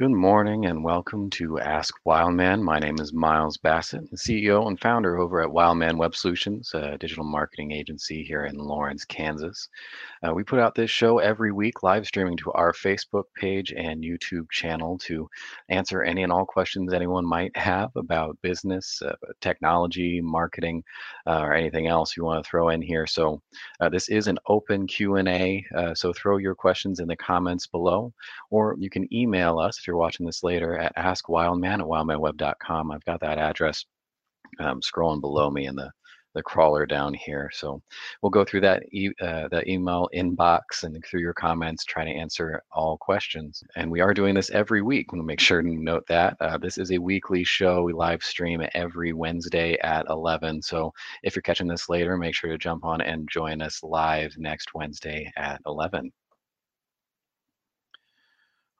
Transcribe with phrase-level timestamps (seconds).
[0.00, 2.62] Good morning and welcome to Ask Wildman.
[2.64, 7.22] My name is Miles Bassett, CEO and founder over at Wildman Web Solutions, a digital
[7.22, 9.68] marketing agency here in Lawrence, Kansas.
[10.26, 14.02] Uh, we put out this show every week, live streaming to our Facebook page and
[14.02, 15.28] YouTube channel to
[15.70, 20.82] answer any and all questions anyone might have about business, uh, technology, marketing,
[21.26, 23.06] uh, or anything else you want to throw in here.
[23.06, 23.40] So
[23.80, 28.12] uh, this is an open Q&A, uh, so throw your questions in the comments below,
[28.50, 32.90] or you can email us if you're watching this later at askwildman at wildmanweb.com.
[32.90, 33.86] I've got that address
[34.58, 35.90] um, scrolling below me in the
[36.34, 37.50] the crawler down here.
[37.52, 37.82] So
[38.22, 42.10] we'll go through that e uh, the email inbox and through your comments, try to
[42.10, 43.62] answer all questions.
[43.76, 45.12] And we are doing this every week.
[45.12, 47.82] We'll make sure to note that uh, this is a weekly show.
[47.82, 50.62] We live stream every Wednesday at 11.
[50.62, 54.36] So if you're catching this later, make sure to jump on and join us live
[54.38, 56.12] next Wednesday at 11.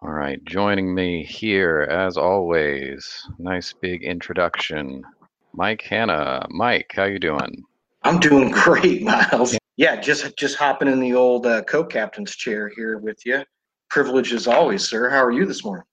[0.03, 5.05] All right, joining me here as always, nice big introduction,
[5.53, 6.47] Mike Hanna.
[6.51, 7.65] Mike, how you doing?
[8.03, 9.57] I'm doing great, Miles.
[9.77, 13.43] Yeah, just just hopping in the old uh, co-captain's chair here with you.
[13.89, 15.09] Privilege as always, sir.
[15.09, 15.85] How are you this morning?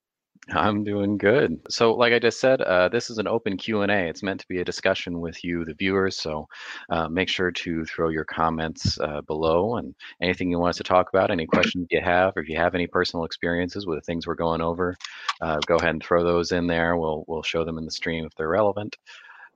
[0.49, 1.59] I'm doing good.
[1.69, 4.07] So, like I just said, uh, this is an open Q and A.
[4.07, 6.15] It's meant to be a discussion with you, the viewers.
[6.15, 6.47] So,
[6.89, 10.83] uh, make sure to throw your comments uh, below and anything you want us to
[10.83, 14.05] talk about, any questions you have, or if you have any personal experiences with the
[14.05, 14.95] things we're going over,
[15.41, 16.95] uh, go ahead and throw those in there.
[16.95, 18.95] We'll we'll show them in the stream if they're relevant.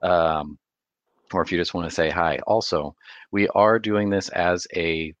[0.02, 0.58] Um,
[1.32, 2.38] or if you just want to say hi.
[2.46, 2.94] Also,
[3.30, 5.14] we are doing this as a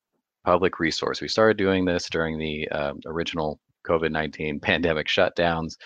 [0.44, 1.20] public resource.
[1.20, 5.76] We started doing this during the uh, original COVID 19 pandemic shutdowns.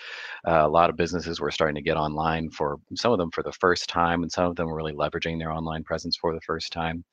[0.47, 3.43] Uh, a lot of businesses were starting to get online for some of them for
[3.43, 6.41] the first time, and some of them were really leveraging their online presence for the
[6.41, 7.03] first time.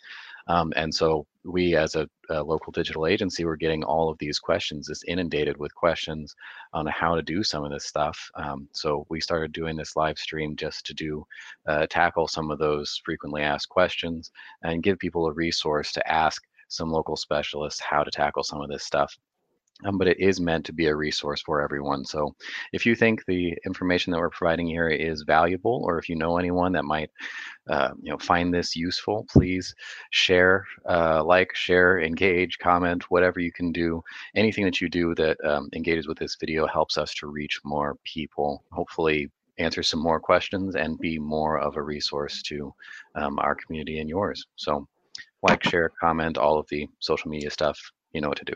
[0.46, 4.38] Um, and so we, as a, a, local digital agency, were getting all of these
[4.38, 6.34] questions, just inundated with questions
[6.72, 8.18] on how to do some of this stuff.
[8.34, 11.26] Um, so we started doing this live stream just to do
[11.66, 14.30] uh, tackle some of those frequently asked questions
[14.62, 18.68] and give people a resource to ask some local specialists how to tackle some of
[18.68, 19.16] this stuff
[19.84, 22.04] um, but it is meant to be a resource for everyone.
[22.04, 22.34] So
[22.72, 26.38] if you think the information that we're providing here is valuable, or if you know
[26.38, 27.10] anyone that might,
[27.68, 29.74] uh, you know, find this useful, please
[30.10, 34.02] share, uh, like, share, engage, comment, whatever you can do.
[34.36, 37.96] Anything that you do that um, engages with this video helps us to reach more
[38.04, 38.62] people.
[38.70, 42.74] Hopefully answer some more questions and be more of a resource to
[43.14, 44.46] um, our community and yours.
[44.56, 44.86] So
[45.42, 47.78] like, share, comment, all of the social media stuff,
[48.12, 48.54] you know what to do.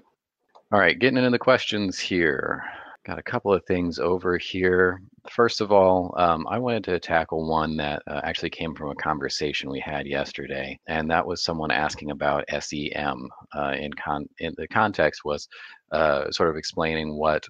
[0.70, 2.62] All right, getting into the questions here.
[3.06, 5.00] Got a couple of things over here.
[5.30, 8.94] First of all, um, I wanted to tackle one that uh, actually came from a
[8.96, 13.30] conversation we had yesterday, and that was someone asking about SEM.
[13.56, 15.48] Uh, in con in the context was
[15.92, 17.46] uh, sort of explaining what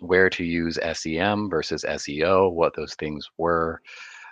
[0.00, 3.82] where to use SEM versus SEO, what those things were.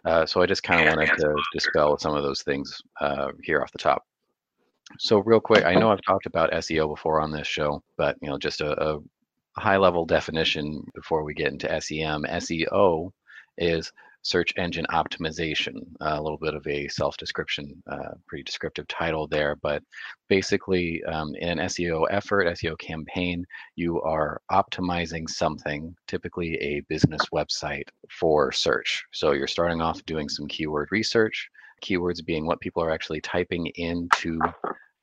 [0.06, 3.60] Uh, so I just kind of wanted to dispel some of those things uh, here
[3.60, 4.03] off the top.
[4.98, 8.28] So real quick, I know I've talked about SEO before on this show, but you
[8.28, 9.00] know, just a, a
[9.58, 12.24] high level definition before we get into SEM.
[12.24, 13.10] SEO
[13.58, 13.92] is
[14.26, 15.74] search engine optimization.
[16.00, 19.82] A little bit of a self-description, uh, pretty descriptive title there, but
[20.28, 27.22] basically um, in an SEO effort, SEO campaign, you are optimizing something, typically a business
[27.32, 29.04] website for search.
[29.12, 31.48] So you're starting off doing some keyword research,
[31.82, 34.41] keywords being what people are actually typing into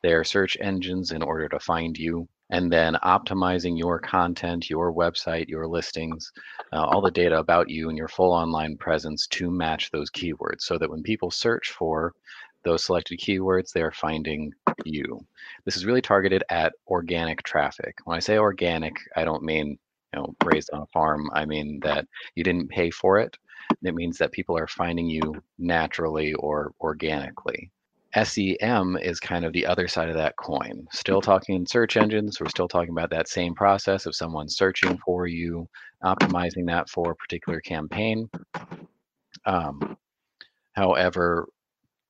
[0.02, 5.48] their search engines in order to find you and then optimizing your content, your website,
[5.48, 6.32] your listings,
[6.72, 10.62] uh, all the data about you and your full online presence to match those keywords
[10.62, 12.14] so that when people search for
[12.64, 14.52] those selected keywords, they're finding
[14.86, 15.26] you.
[15.66, 17.96] This is really targeted at organic traffic.
[18.06, 19.78] When I say organic, I don't mean
[20.14, 21.30] you know raised on a farm.
[21.34, 22.06] I mean that
[22.36, 23.38] you didn't pay for it.
[23.84, 27.72] It means that people are finding you naturally or organically.
[28.22, 30.86] SEM is kind of the other side of that coin.
[30.92, 35.26] Still talking search engines, we're still talking about that same process of someone searching for
[35.26, 35.68] you,
[36.04, 38.30] optimizing that for a particular campaign.
[39.46, 39.98] Um,
[40.74, 41.48] however,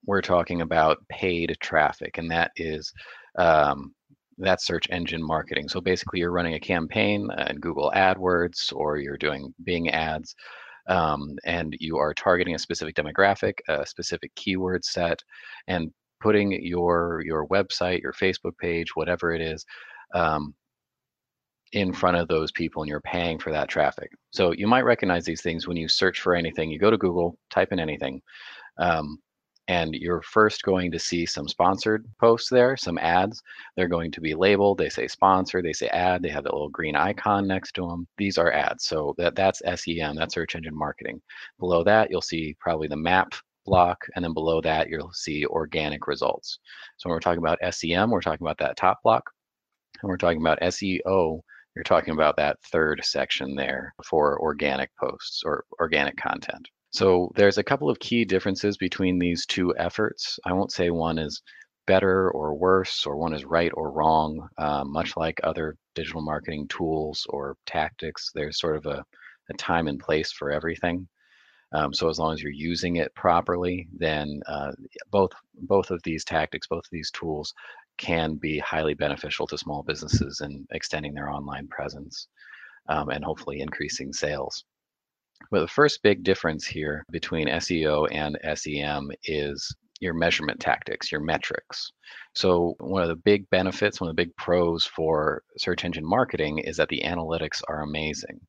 [0.05, 2.91] we're talking about paid traffic, and that is
[3.37, 3.93] um,
[4.37, 5.69] that's search engine marketing.
[5.69, 10.35] So basically, you're running a campaign in Google AdWords or you're doing Bing ads,
[10.87, 15.21] um, and you are targeting a specific demographic, a specific keyword set,
[15.67, 15.91] and
[16.21, 19.65] putting your your website, your Facebook page, whatever it is,
[20.13, 20.53] um,
[21.73, 24.09] in front of those people, and you're paying for that traffic.
[24.31, 26.69] So you might recognize these things when you search for anything.
[26.69, 28.21] You go to Google, type in anything.
[28.77, 29.17] Um,
[29.67, 33.41] and you're first going to see some sponsored posts there, some ads.
[33.75, 34.77] They're going to be labeled.
[34.77, 38.07] They say sponsor, they say ad, they have that little green icon next to them.
[38.17, 38.85] These are ads.
[38.85, 41.21] So that, that's SEM, that's search engine marketing.
[41.59, 43.33] Below that, you'll see probably the map
[43.65, 46.59] block, and then below that, you'll see organic results.
[46.97, 49.23] So when we're talking about SEM, we're talking about that top block.
[50.01, 51.39] And we're talking about SEO,
[51.75, 56.67] you're talking about that third section there for organic posts or organic content.
[56.93, 60.39] So there's a couple of key differences between these two efforts.
[60.45, 61.41] I won't say one is
[61.87, 64.47] better or worse, or one is right or wrong.
[64.57, 69.03] Uh, much like other digital marketing tools or tactics, there's sort of a,
[69.49, 71.07] a time and place for everything.
[71.71, 74.73] Um, so as long as you're using it properly, then uh,
[75.09, 77.53] both both of these tactics, both of these tools,
[77.97, 82.27] can be highly beneficial to small businesses in extending their online presence
[82.87, 84.63] um, and hopefully increasing sales.
[85.51, 91.21] But the first big difference here between SEO and SEM is your measurement tactics, your
[91.21, 91.91] metrics.
[92.35, 96.59] So, one of the big benefits, one of the big pros for search engine marketing
[96.59, 98.39] is that the analytics are amazing.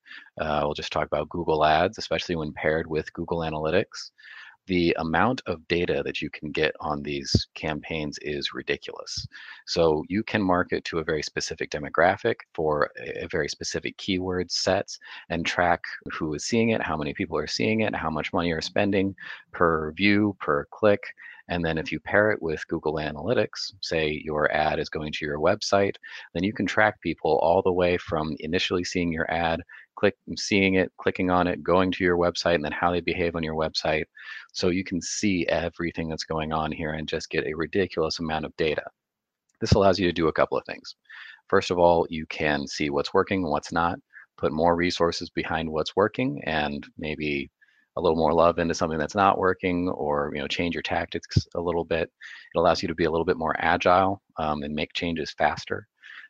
[0.41, 4.11] Uh, we'll just talk about Google Ads, especially when paired with Google Analytics
[4.67, 9.27] the amount of data that you can get on these campaigns is ridiculous.
[9.67, 14.99] So you can market to a very specific demographic for a very specific keyword sets
[15.29, 15.83] and track
[16.13, 19.15] who is seeing it, how many people are seeing it, how much money you're spending
[19.53, 21.03] per view, per click.
[21.49, 25.27] And then if you pair it with Google Analytics, say your ad is going to
[25.27, 25.97] your website,
[26.33, 29.61] then you can track people all the way from initially seeing your ad
[29.97, 33.37] click seeing it clicking on it going to your website and then how they behave
[33.37, 34.05] on your website.
[34.53, 38.45] So you can see everything that's going on here and just get a ridiculous amount
[38.45, 38.85] of data.
[39.61, 40.97] This allows you to do a couple of things.
[41.49, 43.99] First of all you can see what's working and what's not
[44.37, 47.51] put more resources behind what's working and maybe
[47.97, 51.47] a little more love into something that's not working or you know change your tactics
[51.55, 52.11] a little bit.
[52.55, 55.87] It allows you to be a little bit more agile um, and make changes faster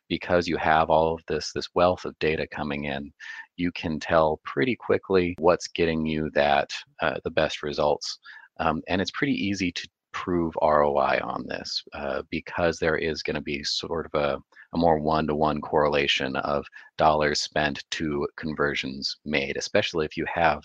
[0.07, 3.11] because you have all of this this wealth of data coming in
[3.57, 6.69] you can tell pretty quickly what's getting you that
[7.01, 8.19] uh, the best results.
[8.59, 13.35] Um, and it's pretty easy to prove ROI on this uh, because there is going
[13.35, 14.37] to be sort of a,
[14.73, 16.65] a more one-to-one correlation of
[16.97, 20.63] dollars spent to conversions made, especially if you have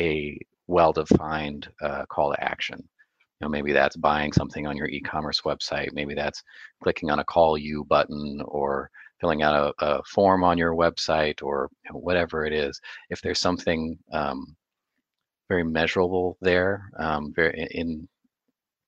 [0.00, 0.38] a
[0.68, 2.88] well-defined uh, call to action.
[3.42, 5.88] Know, maybe that's buying something on your e-commerce website.
[5.92, 6.42] Maybe that's
[6.82, 8.88] clicking on a call you button or
[9.20, 12.80] filling out a, a form on your website or you know, whatever it is,
[13.10, 14.56] if there's something um,
[15.48, 18.08] very measurable there, um, very in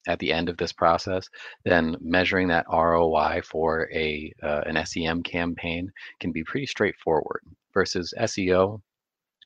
[0.07, 1.27] at the end of this process,
[1.65, 5.91] then measuring that ROI for a uh, an SEM campaign
[6.21, 7.41] can be pretty straightforward.
[7.73, 8.81] Versus SEO,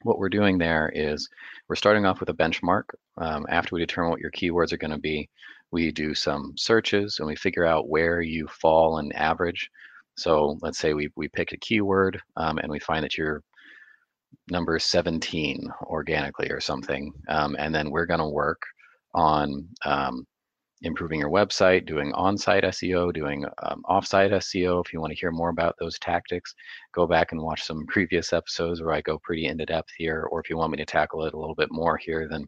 [0.03, 1.29] what we're doing there is
[1.69, 2.85] we're starting off with a benchmark.
[3.17, 5.29] Um, after we determine what your keywords are going to be,
[5.71, 9.71] we do some searches and we figure out where you fall in average
[10.19, 13.41] so let's say we, we pick a keyword um, and we find that you're
[14.51, 17.13] number 17 organically or something.
[17.29, 18.61] Um, and then we're going to work
[19.15, 20.27] on um,
[20.83, 24.85] improving your website, doing on-site SEO, doing um, off-site SEO.
[24.85, 26.55] If you want to hear more about those tactics,
[26.95, 30.29] go back and watch some previous episodes where I go pretty into depth here.
[30.31, 32.47] Or if you want me to tackle it a little bit more here, then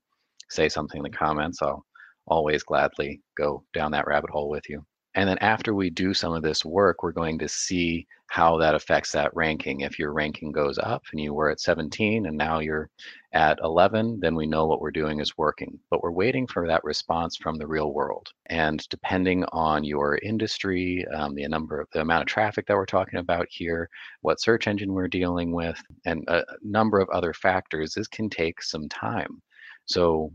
[0.48, 1.60] say something in the comments.
[1.62, 1.84] I'll
[2.26, 4.84] always gladly go down that rabbit hole with you.
[5.14, 8.76] And then after we do some of this work, we're going to see how that
[8.76, 9.80] affects that ranking.
[9.80, 12.88] If your ranking goes up and you were at 17 and now you're
[13.32, 15.80] at 11, then we know what we're doing is working.
[15.90, 18.28] But we're waiting for that response from the real world.
[18.46, 22.86] And depending on your industry, um, the number of the amount of traffic that we're
[22.86, 23.90] talking about here,
[24.20, 28.62] what search engine we're dealing with, and a number of other factors, this can take
[28.62, 29.42] some time.
[29.86, 30.30] So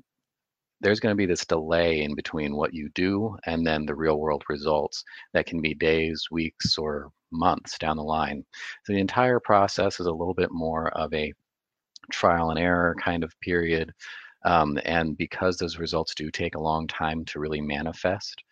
[0.86, 4.20] there's going to be this delay in between what you do and then the real
[4.20, 8.46] world results that can be days, weeks, or months down the line.
[8.84, 11.34] So the entire process is a little bit more of a
[12.12, 13.92] trial and error kind of period.
[14.46, 18.44] Um, and because those results do take a long time to really manifest,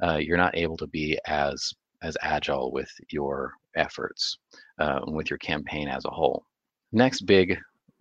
[0.00, 4.38] uh, you're not able to be as as agile with your efforts,
[4.78, 6.44] uh, with your campaign as a whole.
[6.92, 7.58] Next big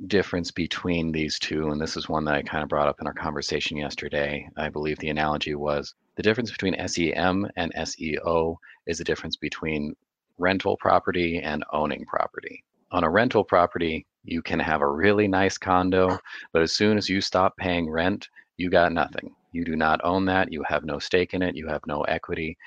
[0.08, 3.08] difference between these two, and this is one that I kind of brought up in
[3.08, 4.50] our conversation yesterday.
[4.58, 8.56] I believe the analogy was the difference between SEM and SEO
[8.88, 9.96] is the difference between
[10.38, 12.64] rental property and owning property.
[12.92, 16.18] On a rental property, you can have a really nice condo,
[16.54, 19.36] but as soon as you stop paying rent, you got nothing.
[19.52, 20.52] You do not own that.
[20.52, 21.56] You have no stake in it.
[21.56, 22.58] You have no equity.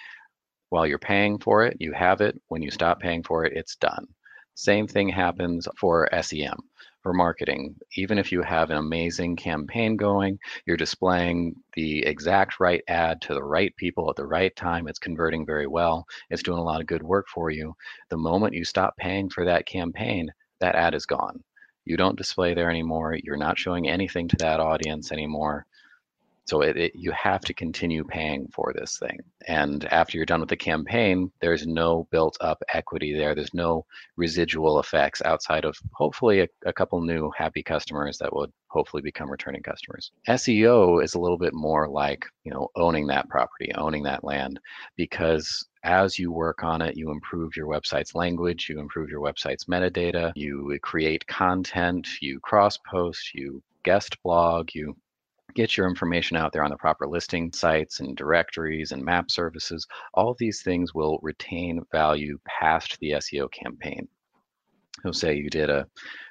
[0.69, 2.41] While you're paying for it, you have it.
[2.49, 4.07] When you stop paying for it, it's done.
[4.55, 6.59] Same thing happens for SEM,
[7.03, 7.77] for marketing.
[7.97, 13.35] Even if you have an amazing campaign going, you're displaying the exact right ad to
[13.35, 14.89] the right people at the right time.
[14.89, 16.07] It's converting very well.
[16.31, 17.75] It's doing a lot of good work for you.
[18.11, 20.31] The moment you stop paying for that campaign,
[20.61, 21.43] that ad is gone.
[21.85, 23.17] You don't display there anymore.
[23.23, 25.67] You're not showing anything to that audience anymore.
[26.45, 29.21] So it, it, you have to continue paying for this thing.
[29.47, 33.35] And after you're done with the campaign, there's no built up equity there.
[33.35, 38.53] There's no residual effects outside of hopefully a, a couple new happy customers that would
[38.69, 40.11] hopefully become returning customers.
[40.29, 44.59] SEO is a little bit more like, you know, owning that property, owning that land,
[44.97, 49.65] because as you work on it, you improve your website's language, you improve your website's
[49.65, 54.97] metadata, you create content, you cross post, you guest blog, you
[55.55, 59.87] get your information out there on the proper listing sites and directories and map services.
[60.15, 64.09] All of these things will retain value past the SEO campaign.
[65.03, 65.87] So say you did a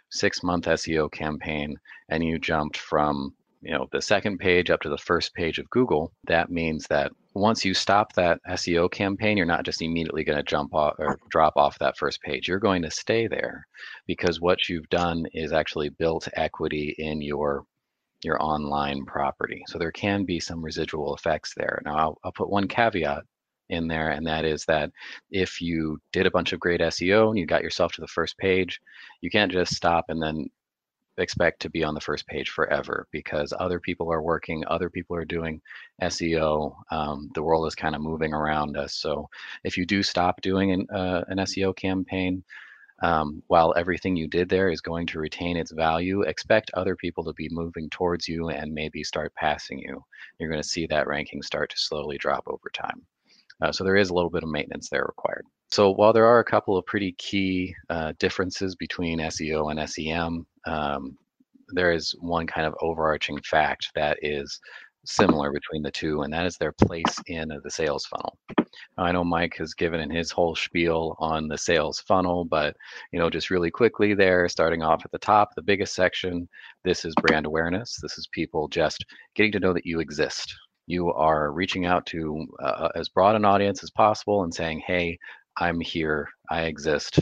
[0.10, 1.76] six month SEO campaign
[2.10, 5.70] and you jumped from you know the second page up to the first page of
[5.70, 10.38] Google, that means that once you stop that SEO campaign, you're not just immediately going
[10.38, 12.48] to jump off or drop off that first page.
[12.48, 13.66] You're going to stay there
[14.08, 17.66] because what you've done is actually built equity in your
[18.24, 19.64] your online property.
[19.68, 21.82] So there can be some residual effects there.
[21.86, 23.24] Now, I'll, I'll put one caveat
[23.70, 24.92] in there, and that is that
[25.32, 28.38] if you did a bunch of great SEO and you got yourself to the first
[28.38, 28.80] page,
[29.22, 30.50] you can't just stop and then
[31.18, 35.16] expect to be on the first page forever because other people are working, other people
[35.16, 35.62] are doing
[36.02, 36.76] SEO.
[36.92, 38.96] Um, the world is kind of moving around us.
[38.96, 39.30] So
[39.64, 42.44] if you do stop doing an, uh, an SEO campaign,
[43.02, 47.24] um, while everything you did there is going to retain its value, expect other people
[47.24, 50.04] to be moving towards you and maybe start passing you.
[50.40, 53.02] You're going to see that ranking start to slowly drop over time.
[53.62, 55.46] Uh, so there is a little bit of maintenance there required.
[55.70, 60.46] So while there are a couple of pretty key uh, differences between SEO and SEM,
[60.66, 61.18] um,
[61.74, 64.60] there is one kind of overarching fact that is
[65.06, 68.38] similar between the two, and that is their place in the sales funnel.
[68.98, 72.76] I know Mike has given in his whole spiel on the sales funnel, but
[73.12, 76.48] you know, just really quickly there, starting off at the top, the biggest section,
[76.84, 77.98] this is brand awareness.
[78.02, 79.06] This is people just
[79.36, 80.54] getting to know that you exist.
[80.88, 85.18] You are reaching out to uh, as broad an audience as possible and saying, "Hey,
[85.58, 86.28] I'm here.
[86.50, 87.20] I exist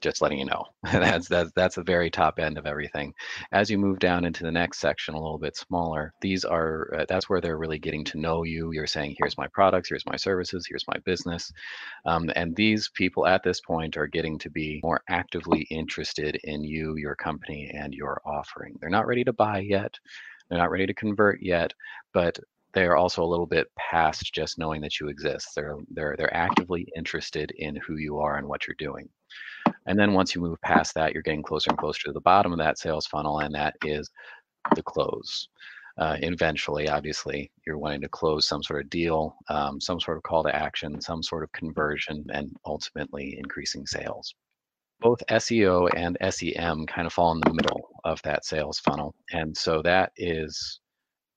[0.00, 0.64] just letting you know.
[0.92, 3.12] that's that's that's the very top end of everything.
[3.52, 7.04] As you move down into the next section, a little bit smaller, these are uh,
[7.08, 8.70] that's where they're really getting to know you.
[8.72, 9.88] You're saying, "Here's my products.
[9.88, 10.66] Here's my services.
[10.68, 11.50] Here's my business,"
[12.04, 16.62] um, and these people at this point are getting to be more actively interested in
[16.62, 18.76] you, your company, and your offering.
[18.80, 19.94] They're not ready to buy yet.
[20.48, 21.72] They're not ready to convert yet,
[22.12, 22.38] but
[22.74, 25.48] they are also a little bit past just knowing that you exist.
[25.56, 29.08] They're they're they're actively interested in who you are and what you're doing.
[29.86, 32.52] And then once you move past that, you're getting closer and closer to the bottom
[32.52, 34.10] of that sales funnel, and that is
[34.74, 35.48] the close.
[35.96, 40.22] Uh, eventually, obviously, you're wanting to close some sort of deal, um, some sort of
[40.24, 44.34] call to action, some sort of conversion, and ultimately increasing sales.
[45.00, 49.14] Both SEO and SEM kind of fall in the middle of that sales funnel.
[49.32, 50.80] And so that is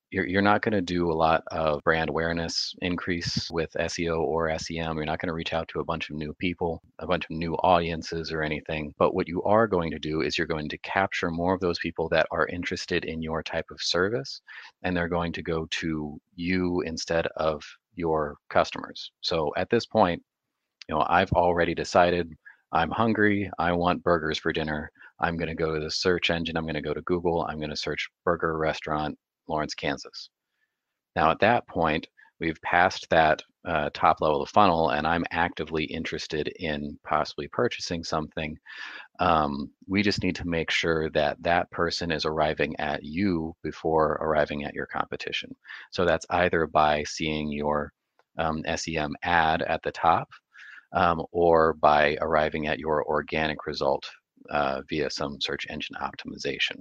[0.10, 4.58] you're, you're not going to do a lot of brand awareness increase with SEO or
[4.58, 4.96] SEM.
[4.96, 7.32] You're not going to reach out to a bunch of new people, a bunch of
[7.32, 8.94] new audiences or anything.
[8.98, 11.80] But what you are going to do is you're going to capture more of those
[11.80, 14.42] people that are interested in your type of service,
[14.84, 17.62] and they're going to go to you instead of
[17.96, 19.12] your customers.
[19.22, 20.24] So at this point,
[20.88, 22.32] you know, I've already decided
[22.72, 23.50] I'm hungry.
[23.60, 24.90] I want burgers for dinner.
[25.20, 26.56] I'm going to go to the search engine.
[26.56, 27.46] I'm going to go to Google.
[27.50, 29.18] I'm going to search burger restaurant
[29.48, 30.30] Lawrence, Kansas.
[31.16, 32.08] Now, at that point,
[32.40, 38.04] we've passed that uh, top level of funnel, and I'm actively interested in possibly purchasing
[38.04, 38.58] something.
[39.20, 44.20] Um, we just need to make sure that that person is arriving at you before
[44.22, 45.54] arriving at your competition.
[45.92, 47.92] So that's either by seeing your
[48.38, 50.30] um, SEM ad at the top
[50.94, 54.10] um, or by arriving at your organic result
[54.50, 56.80] uh, via some search engine optimization.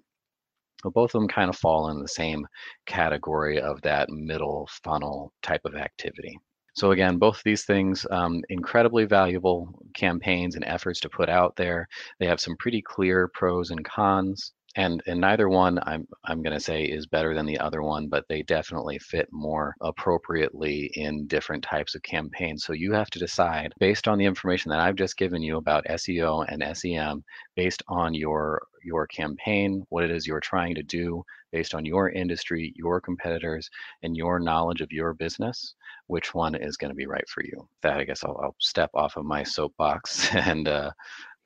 [0.83, 2.47] So both of them kind of fall in the same
[2.87, 6.39] category of that middle funnel type of activity.
[6.75, 11.89] So again, both these things, um, incredibly valuable campaigns and efforts to put out there.
[12.21, 14.53] They have some pretty clear pros and cons.
[14.77, 18.09] And and neither one I'm I'm going to say is better than the other one,
[18.09, 22.65] but they definitely fit more appropriately in different types of campaigns.
[22.65, 25.87] So you have to decide based on the information that I've just given you about
[25.87, 27.25] SEO and SEM,
[27.57, 32.11] based on your your campaign, what it is you're trying to do, based on your
[32.11, 33.69] industry, your competitors,
[34.03, 35.75] and your knowledge of your business,
[36.07, 37.67] which one is going to be right for you.
[37.83, 40.91] That I guess I'll, I'll step off of my soapbox and uh,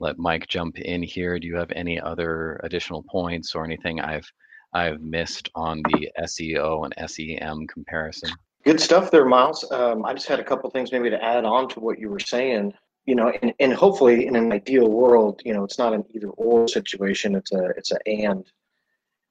[0.00, 1.38] let Mike jump in here.
[1.38, 4.30] Do you have any other additional points or anything I've
[4.73, 8.30] I've missed on the SEO and SEM comparison?
[8.64, 9.71] Good stuff there, Miles.
[9.73, 12.21] Um, I just had a couple things maybe to add on to what you were
[12.21, 12.73] saying.
[13.07, 16.28] You know, and, and hopefully in an ideal world, you know, it's not an either
[16.28, 17.35] or situation.
[17.35, 18.45] It's a it's a and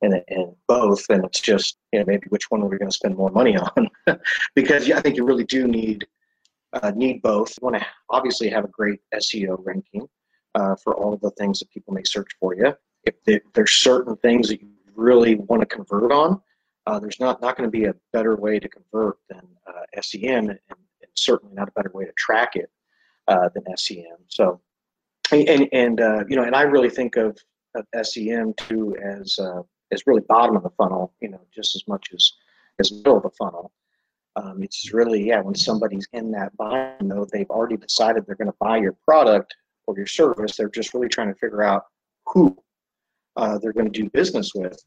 [0.02, 2.96] and and both, and it's just you know maybe which one are we going to
[2.96, 3.90] spend more money on?
[4.56, 6.06] because I think you really do need
[6.74, 7.52] uh, need both.
[7.62, 10.08] You want to obviously have a great SEO ranking,
[10.56, 12.74] uh, for all of the things that people may search for you.
[13.04, 16.42] If there's certain things that you really want to convert on,
[16.86, 20.50] uh, there's not, not going to be a better way to convert than uh, SEM,
[20.50, 20.80] and, and,
[21.16, 22.70] certainly not a better way to track it
[23.28, 24.18] uh, than SEM.
[24.28, 24.62] So,
[25.32, 27.38] and and uh, you know, and I really think of,
[27.76, 31.84] of SEM too as uh, as really bottom of the funnel, you know, just as
[31.88, 32.32] much as
[32.80, 33.72] as middle of the funnel.
[34.36, 38.52] Um, it's really yeah, when somebody's in that buying mode, they've already decided they're going
[38.52, 39.56] to buy your product
[39.90, 40.56] or your service.
[40.56, 41.86] They're just really trying to figure out
[42.28, 42.58] who
[43.36, 44.80] uh, they're going to do business with.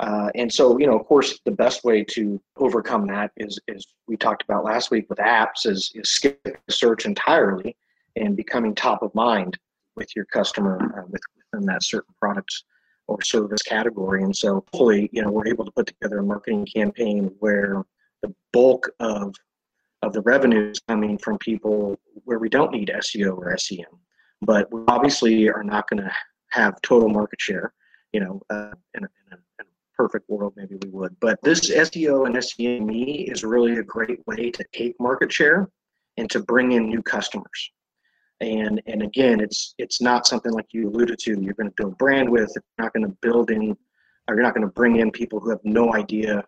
[0.00, 3.86] Uh, and so, you know, of course, the best way to overcome that is, is
[4.08, 7.76] we talked about last week with apps, is, is skip search entirely
[8.16, 9.58] and becoming top of mind
[9.96, 11.20] with your customer uh, with,
[11.52, 12.64] within that certain product
[13.08, 14.22] or service category.
[14.22, 17.84] And so, hopefully, you know, we're able to put together a marketing campaign where
[18.22, 19.34] the bulk of
[20.02, 23.84] of the revenue is coming from people where we don't need SEO or SEM
[24.42, 26.12] but we obviously are not going to
[26.50, 27.72] have total market share.
[28.12, 29.64] You know, uh, in, a, in, a, in, a,
[29.96, 31.14] perfect world, maybe we would.
[31.20, 35.68] But this SEO and SEM is really a great way to take market share
[36.16, 37.70] and to bring in new customers.
[38.40, 41.40] And and again, it's it's not something like you alluded to.
[41.40, 42.50] You're going to build brand with.
[42.54, 43.76] You're not going to build in,
[44.26, 46.42] or you're not going to bring in people who have no idea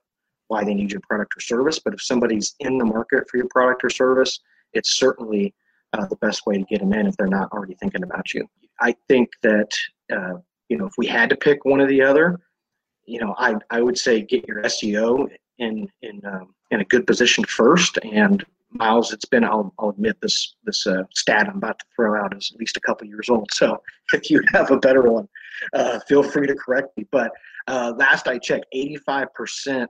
[0.48, 1.78] why they need your product or service.
[1.78, 4.40] But if somebody's in the market for your product or service,
[4.72, 5.54] it's certainly
[5.92, 8.48] uh, the best way to get them in if they're not already thinking about you.
[8.80, 9.70] I think that
[10.12, 10.34] uh,
[10.68, 12.40] you know if we had to pick one or the other,
[13.04, 15.28] you know I I would say get your SEO
[15.58, 17.98] in in um, in a good position first.
[18.02, 22.18] And Miles, it's been I'll, I'll admit this this uh, stat I'm about to throw
[22.22, 23.50] out is at least a couple years old.
[23.52, 23.80] So
[24.12, 25.28] if you have a better one,
[25.74, 27.06] uh, feel free to correct me.
[27.10, 27.32] But
[27.68, 29.86] uh, last I checked, 85%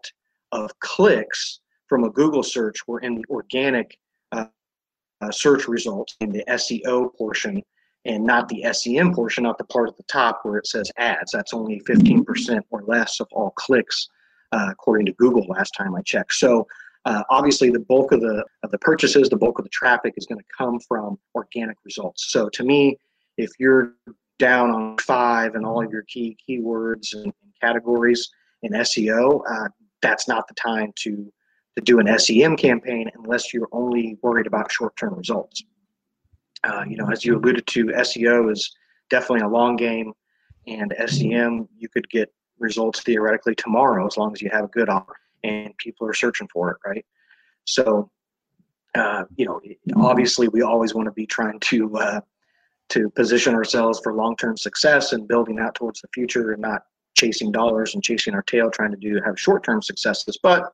[0.52, 3.98] of clicks from a Google search were in the organic
[5.30, 7.62] search results in the SEO portion
[8.04, 11.32] and not the SEM portion, not the part at the top where it says ads.
[11.32, 14.08] That's only 15% or less of all clicks,
[14.50, 16.34] uh, according to Google last time I checked.
[16.34, 16.66] So
[17.04, 20.26] uh, obviously, the bulk of the of the purchases, the bulk of the traffic is
[20.26, 22.26] going to come from organic results.
[22.32, 22.96] So to me,
[23.36, 23.94] if you're
[24.38, 28.30] down on five and all of your key keywords and, and categories
[28.62, 29.68] in SEO, uh,
[30.00, 31.32] that's not the time to
[31.76, 35.64] to do an SEM campaign unless you're only worried about short-term results.
[36.64, 38.74] Uh, you know, as you alluded to, SEO is
[39.10, 40.12] definitely a long game,
[40.66, 44.88] and SEM you could get results theoretically tomorrow as long as you have a good
[44.88, 47.04] offer and people are searching for it, right?
[47.64, 48.10] So,
[48.94, 49.60] uh, you know,
[49.96, 52.20] obviously we always want to be trying to uh,
[52.90, 56.82] to position ourselves for long-term success and building out towards the future and not
[57.14, 60.70] chasing dollars and chasing our tail trying to do have short-term successes, but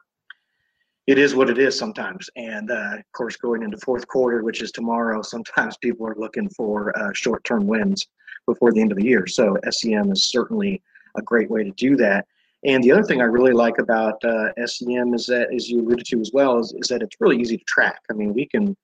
[1.09, 2.29] it is what it is sometimes.
[2.37, 6.51] And uh, of course, going into fourth quarter, which is tomorrow, sometimes people are looking
[6.51, 8.07] for uh, short-term wins
[8.47, 9.27] before the end of the year.
[9.27, 10.83] So SEM is certainly
[11.17, 12.27] a great way to do that.
[12.65, 16.05] And the other thing I really like about uh, SEM is that, as you alluded
[16.07, 18.01] to as well, is, is that it's really easy to track.
[18.11, 18.77] I mean, we can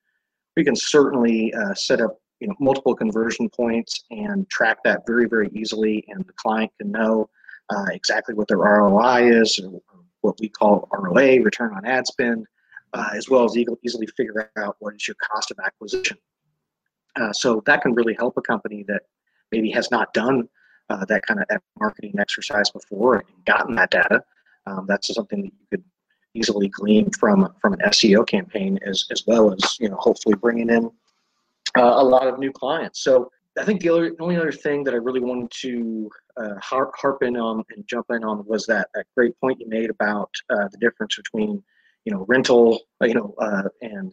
[0.56, 5.26] we can certainly uh, set up you know multiple conversion points and track that very
[5.26, 7.28] very easily, and the client can know
[7.68, 9.80] uh, exactly what their ROI is or,
[10.24, 12.46] what we call ROA, return on ad spend,
[12.94, 16.16] uh, as well as easily figure out what is your cost of acquisition.
[17.16, 19.02] Uh, so that can really help a company that
[19.52, 20.48] maybe has not done
[20.90, 24.22] uh, that kind of marketing exercise before and gotten that data.
[24.66, 25.84] Um, that's something that you could
[26.34, 30.70] easily glean from from an SEO campaign, as as well as you know hopefully bringing
[30.70, 30.86] in
[31.78, 33.00] uh, a lot of new clients.
[33.00, 36.92] So I think the other, only other thing that I really wanted to uh, harp,
[36.96, 40.30] harp in on and jump in on was that, that great point you made about
[40.50, 41.62] uh, the difference between,
[42.04, 44.12] you know, rental, uh, you know, uh, and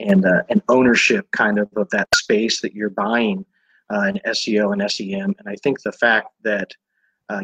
[0.00, 3.44] and uh, and ownership kind of of that space that you're buying
[3.92, 5.34] uh, in SEO and SEM.
[5.38, 6.70] And I think the fact that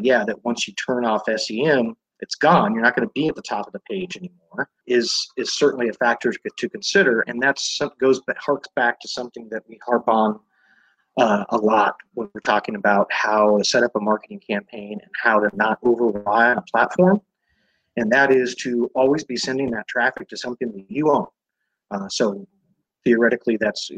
[0.00, 2.72] yeah, that once you turn off SEM, it's gone.
[2.72, 4.70] You're not going to be at the top of the page anymore.
[4.86, 9.48] Is is certainly a factor to consider, and that's goes but harks back to something
[9.50, 10.40] that we harp on
[11.16, 15.10] uh, a lot when we're talking about how to set up a marketing campaign and
[15.22, 17.20] how to not over rely on a platform,
[17.96, 21.26] and that is to always be sending that traffic to something that you own.
[21.90, 22.46] Uh, so
[23.04, 23.90] theoretically, that's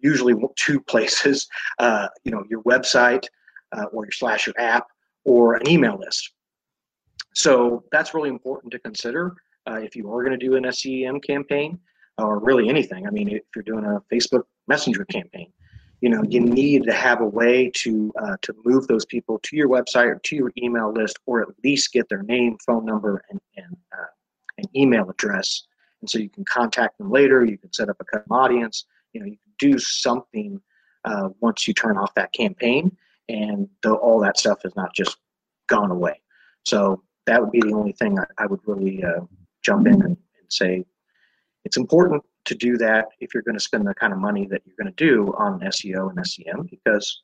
[0.00, 1.48] usually two places.
[1.78, 3.26] Uh, you know, your website
[3.72, 4.86] uh, or your slash your app
[5.24, 6.32] or an email list.
[7.34, 9.34] So that's really important to consider
[9.68, 11.78] uh, if you are going to do an SEM campaign
[12.18, 13.06] or really anything.
[13.06, 15.52] I mean, if you're doing a Facebook Messenger campaign,
[16.00, 19.56] you know, you need to have a way to uh, to move those people to
[19.56, 23.22] your website or to your email list, or at least get their name, phone number,
[23.30, 24.06] and and uh,
[24.58, 25.64] an email address,
[26.00, 27.44] and so you can contact them later.
[27.44, 28.86] You can set up a custom audience.
[29.12, 30.60] You know, you can do something
[31.04, 32.96] uh, once you turn off that campaign,
[33.28, 35.18] and the, all that stuff is not just
[35.68, 36.20] gone away.
[36.64, 39.20] So that would be the only thing I, I would really uh,
[39.62, 40.16] jump in and, and,
[40.48, 40.84] say
[41.64, 44.60] it's important to do that if you're going to spend the kind of money that
[44.66, 47.22] you're going to do on SEO and SEM because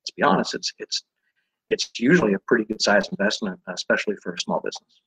[0.00, 1.02] let's be honest, it's it's
[1.68, 5.00] it's usually a pretty good sized investment, especially for a small business.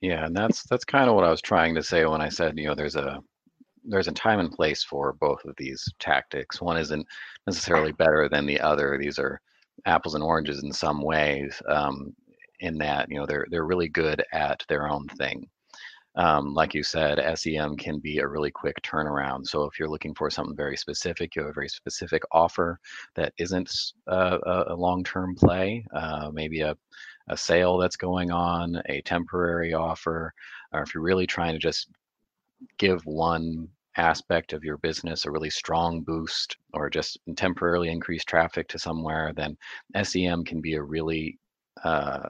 [0.00, 2.58] Yeah, and that's that's kind of what I was trying to say when I said
[2.58, 3.20] you know there's a
[3.84, 6.62] there's a time and place for both of these tactics.
[6.62, 7.06] One isn't
[7.46, 8.98] necessarily better than the other.
[8.98, 9.40] These are
[9.84, 11.60] apples and oranges in some ways.
[11.68, 12.14] Um,
[12.60, 15.46] in that you know they're they're really good at their own thing.
[16.18, 19.46] Um, like you said, SEM can be a really quick turnaround.
[19.46, 22.80] So if you're looking for something very specific, you have a very specific offer
[23.14, 23.72] that isn't
[24.08, 26.76] uh, a, long-term play, uh, maybe a,
[27.28, 30.34] a sale that's going on, a temporary offer,
[30.72, 31.88] or if you're really trying to just
[32.78, 38.66] give one aspect of your business a really strong boost or just temporarily increase traffic
[38.68, 39.56] to somewhere, then
[40.02, 41.38] SEM can be a really
[41.84, 42.28] uh,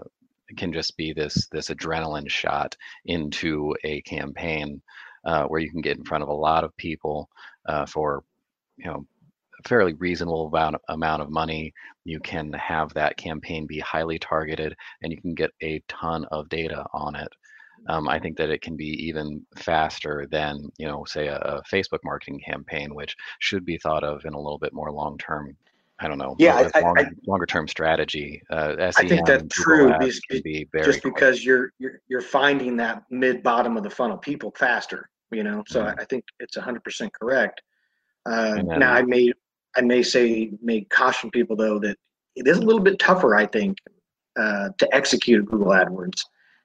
[0.57, 4.81] can just be this this adrenaline shot into a campaign
[5.25, 7.29] uh, where you can get in front of a lot of people
[7.67, 8.25] uh, for
[8.77, 9.07] you know
[9.59, 11.73] a fairly reasonable amount, amount of money.
[12.05, 16.49] You can have that campaign be highly targeted, and you can get a ton of
[16.49, 17.29] data on it.
[17.89, 21.63] Um, I think that it can be even faster than, you know, say a, a,
[21.63, 25.57] Facebook marketing campaign, which should be thought of in a little bit more long-term
[26.01, 26.37] I don't know.
[26.39, 28.41] Yeah, I, longer, I, longer term strategy.
[28.51, 29.93] Uh, SEM, I think that's true.
[29.99, 34.53] Because, be just because you're, you're you're finding that mid bottom of the funnel people
[34.57, 35.11] faster.
[35.31, 35.99] You know, so mm-hmm.
[35.99, 37.61] I, I, think it's 100 percent correct.
[38.27, 39.33] Uh, then, now I may
[39.77, 41.97] I may say may caution people though that
[42.37, 43.35] it is a little bit tougher.
[43.35, 43.79] I think
[44.39, 46.21] uh, to execute a Google AdWords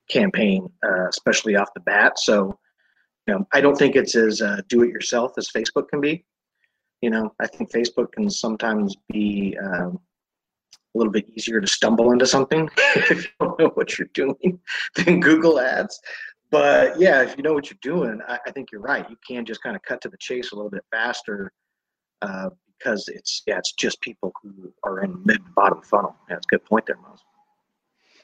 [0.10, 2.20] campaign, uh, especially off the bat.
[2.20, 2.60] So,
[3.28, 6.24] you know, I don't think it's as uh, do it yourself as Facebook can be
[7.04, 10.00] you know, I think Facebook can sometimes be um,
[10.96, 14.58] a little bit easier to stumble into something if you don't know what you're doing
[14.96, 16.00] than Google Ads.
[16.50, 19.06] But yeah, if you know what you're doing, I, I think you're right.
[19.10, 21.52] You can just kind of cut to the chase a little bit faster
[22.22, 26.16] uh, because it's yeah, it's just people who are in mid bottom funnel.
[26.30, 27.20] Yeah, that's a good point there, Miles.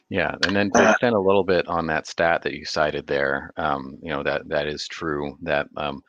[0.09, 3.07] Yeah, and then to uh, extend a little bit on that stat that you cited
[3.07, 5.37] there, um, you know that that is true.
[5.41, 6.01] That um,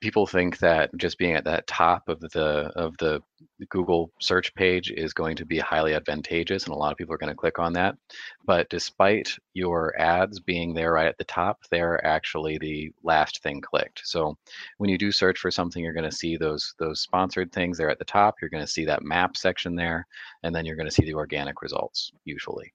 [0.00, 3.22] people think that just being at that top of the of the
[3.70, 7.18] Google search page is going to be highly advantageous and a lot of people are
[7.18, 7.96] going to click on that.
[8.44, 13.60] But despite your ads being there right at the top they're actually the last thing
[13.60, 14.02] clicked.
[14.04, 14.36] So
[14.78, 17.90] when you do search for something you're going to see those those sponsored things there
[17.90, 18.36] at the top.
[18.40, 20.06] You're going to see that map section there
[20.42, 22.72] and then you're going to see the organic results usually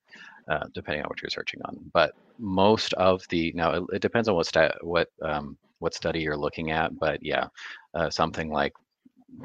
[0.49, 1.77] uh, depending on what you're searching on.
[1.93, 6.21] But most of the now it, it depends on what stat what um, what study
[6.21, 7.47] you're looking at, but yeah,
[7.93, 8.73] uh, something like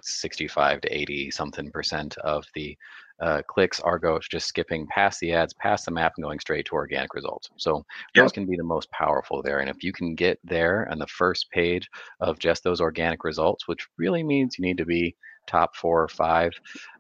[0.03, 2.77] 65 to 80 something percent of the
[3.21, 6.67] uh, clicks are go just skipping past the ads, past the map, and going straight
[6.67, 7.49] to organic results.
[7.57, 7.77] So
[8.15, 8.25] yep.
[8.25, 9.61] those can be the most powerful there.
[9.61, 11.89] And if you can get there on the first page
[12.21, 16.09] of just those organic results, which really means you need to be top four or
[16.09, 16.53] five,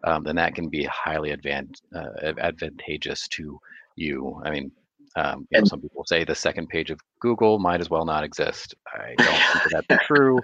[0.04, 3.60] um, then that can be highly advan- uh, advantageous to
[3.96, 4.40] you.
[4.42, 4.72] I mean,
[5.16, 8.22] um, you know, some people say the second page of Google might as well not
[8.22, 8.74] exist.
[8.94, 10.38] I don't think that that's true,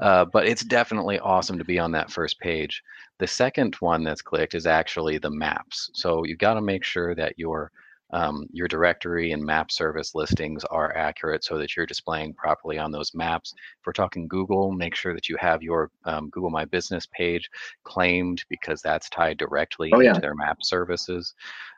[0.00, 2.82] uh, but it's definitely awesome to be on that first page.
[3.18, 5.90] The second one that's clicked is actually the maps.
[5.94, 7.70] So you've got to make sure that your
[8.10, 12.90] um, your directory and map service listings are accurate so that you're displaying properly on
[12.90, 13.52] those maps.
[13.54, 17.48] If we're talking Google, make sure that you have your um, Google My Business page
[17.84, 20.10] claimed because that's tied directly oh, yeah.
[20.10, 21.34] into their map services.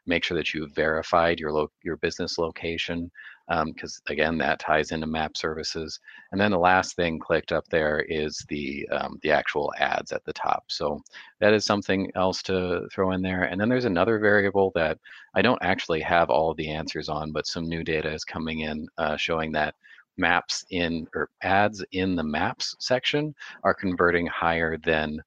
[0.07, 3.11] Make sure that you've verified your your business location.
[3.51, 5.99] Because um, again, that ties into map services.
[6.31, 10.25] And then the last thing clicked up there is the um, the actual ads at
[10.25, 10.65] the top.
[10.69, 11.01] So
[11.41, 13.45] that is something else to throw in there.
[13.45, 14.99] And then there's another variable that
[15.35, 18.61] I don't actually have all of the answers on, but some new data is coming
[18.61, 19.75] in uh, showing that
[20.17, 23.35] maps in or ads in the maps section
[23.65, 25.21] are converting higher than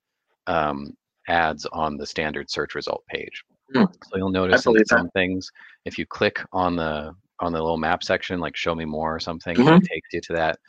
[0.48, 0.96] um,
[1.28, 3.44] ads on the standard search result page.
[3.74, 3.86] Hmm.
[4.10, 5.14] So you'll notice in some that.
[5.14, 5.50] things,
[5.86, 9.20] if you click on the on the little map section, like show me more or
[9.20, 9.76] something, mm-hmm.
[9.76, 10.60] it takes you to that.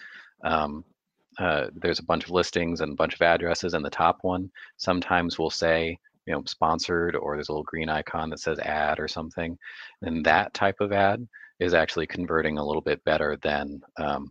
[0.45, 0.85] Um,
[1.39, 4.51] uh, there's a bunch of listings and a bunch of addresses, and the top one
[4.77, 8.99] sometimes will say, you know, sponsored, or there's a little green icon that says ad
[8.99, 9.59] or something.
[10.03, 11.27] And that type of ad
[11.61, 14.31] is actually converting a little bit better than um,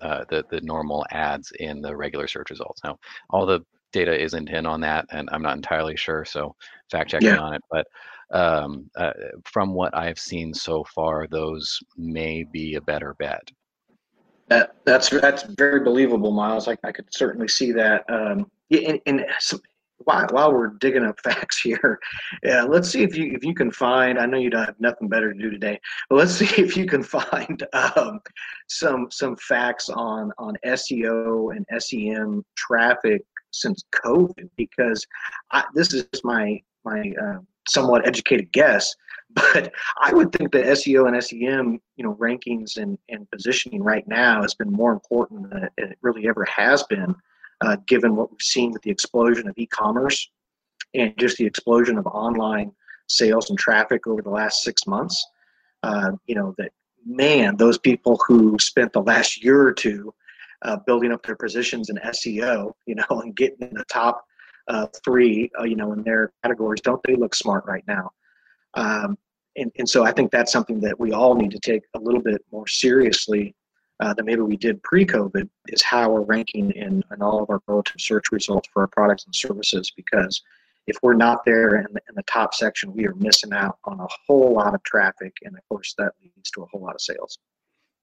[0.00, 2.80] uh, the the normal ads in the regular search results.
[2.84, 2.98] Now,
[3.30, 3.60] all the
[3.92, 6.54] data isn't in on that, and I'm not entirely sure, so
[6.90, 7.38] fact checking yeah.
[7.38, 7.62] on it.
[7.70, 7.86] But
[8.34, 9.12] um, uh,
[9.44, 13.48] from what I've seen so far, those may be a better bet.
[14.48, 16.68] That that's that's very believable, Miles.
[16.68, 18.04] I, I could certainly see that.
[18.10, 19.24] Um, and, and
[19.98, 21.98] while, while we're digging up facts here,
[22.42, 24.18] yeah, let's see if you if you can find.
[24.18, 26.86] I know you don't have nothing better to do today, but let's see if you
[26.86, 28.20] can find um,
[28.68, 35.06] some some facts on on SEO and SEM traffic since COVID, because
[35.52, 38.94] I, this is my my uh, somewhat educated guess,
[39.34, 44.06] but I would think that SEO and SEM, you know, rankings and, and positioning right
[44.06, 47.14] now has been more important than it really ever has been
[47.60, 50.30] uh, given what we've seen with the explosion of e-commerce
[50.94, 52.72] and just the explosion of online
[53.08, 55.26] sales and traffic over the last six months.
[55.82, 56.72] Uh, you know that
[57.04, 60.14] man, those people who spent the last year or two
[60.62, 64.24] uh, building up their positions in SEO, you know, and getting in the top
[64.68, 68.10] uh, three, uh, you know, in their categories, don't they look smart right now?
[68.74, 69.16] Um,
[69.56, 72.22] and, and so I think that's something that we all need to take a little
[72.22, 73.54] bit more seriously
[74.00, 77.60] uh, than maybe we did pre-COVID is how we're ranking in, in all of our
[77.68, 79.92] relative search results for our products and services.
[79.94, 80.42] Because
[80.86, 84.00] if we're not there in the, in the top section, we are missing out on
[84.00, 87.00] a whole lot of traffic, and of course that leads to a whole lot of
[87.00, 87.38] sales.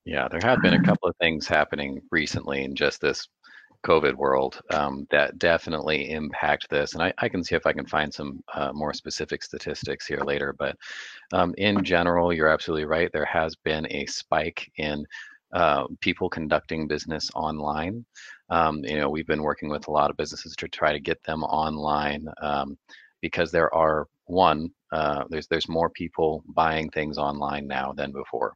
[0.05, 3.27] Yeah, there have been a couple of things happening recently in just this
[3.85, 6.93] COVID world um, that definitely impact this.
[6.93, 10.21] And I, I, can see if I can find some uh, more specific statistics here
[10.23, 10.53] later.
[10.57, 10.75] But
[11.33, 13.11] um, in general, you're absolutely right.
[13.11, 15.05] There has been a spike in
[15.53, 18.05] uh, people conducting business online.
[18.49, 21.21] Um, you know, we've been working with a lot of businesses to try to get
[21.23, 22.77] them online um,
[23.21, 28.53] because there are one, uh, there's there's more people buying things online now than before.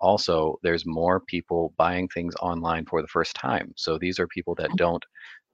[0.00, 3.72] Also, there's more people buying things online for the first time.
[3.76, 4.76] So these are people that mm-hmm.
[4.76, 5.04] don't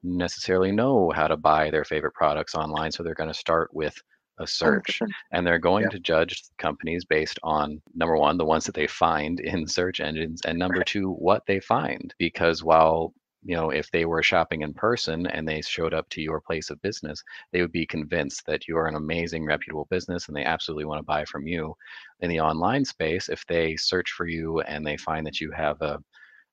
[0.03, 2.93] necessarily know how to buy their favorite products online.
[2.93, 4.01] So they're going to start with
[4.39, 5.09] a search 100%.
[5.33, 5.91] and they're going yeah.
[5.91, 10.41] to judge companies based on number one the ones that they find in search engines
[10.45, 10.87] and number right.
[10.87, 15.47] two what they find because while you know if they were shopping in person and
[15.47, 18.87] they showed up to your place of business they would be convinced that you are
[18.87, 21.75] an amazing reputable business and they absolutely want to buy from you
[22.21, 25.81] in the online space if they search for you and they find that you have
[25.83, 25.99] a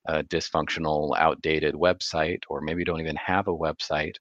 [0.08, 4.16] a dysfunctional, outdated website, or maybe you don't even have a website,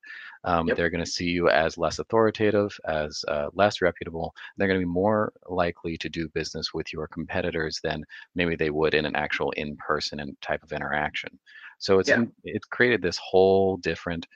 [0.44, 0.76] um, yep.
[0.76, 4.34] they're going to see you as less authoritative, as uh, less reputable.
[4.56, 8.04] They're going to be more likely to do business with your competitors than
[8.34, 11.38] maybe they would in an actual in-person type of interaction.
[11.80, 12.24] So it's yeah.
[12.44, 14.26] it's created this whole different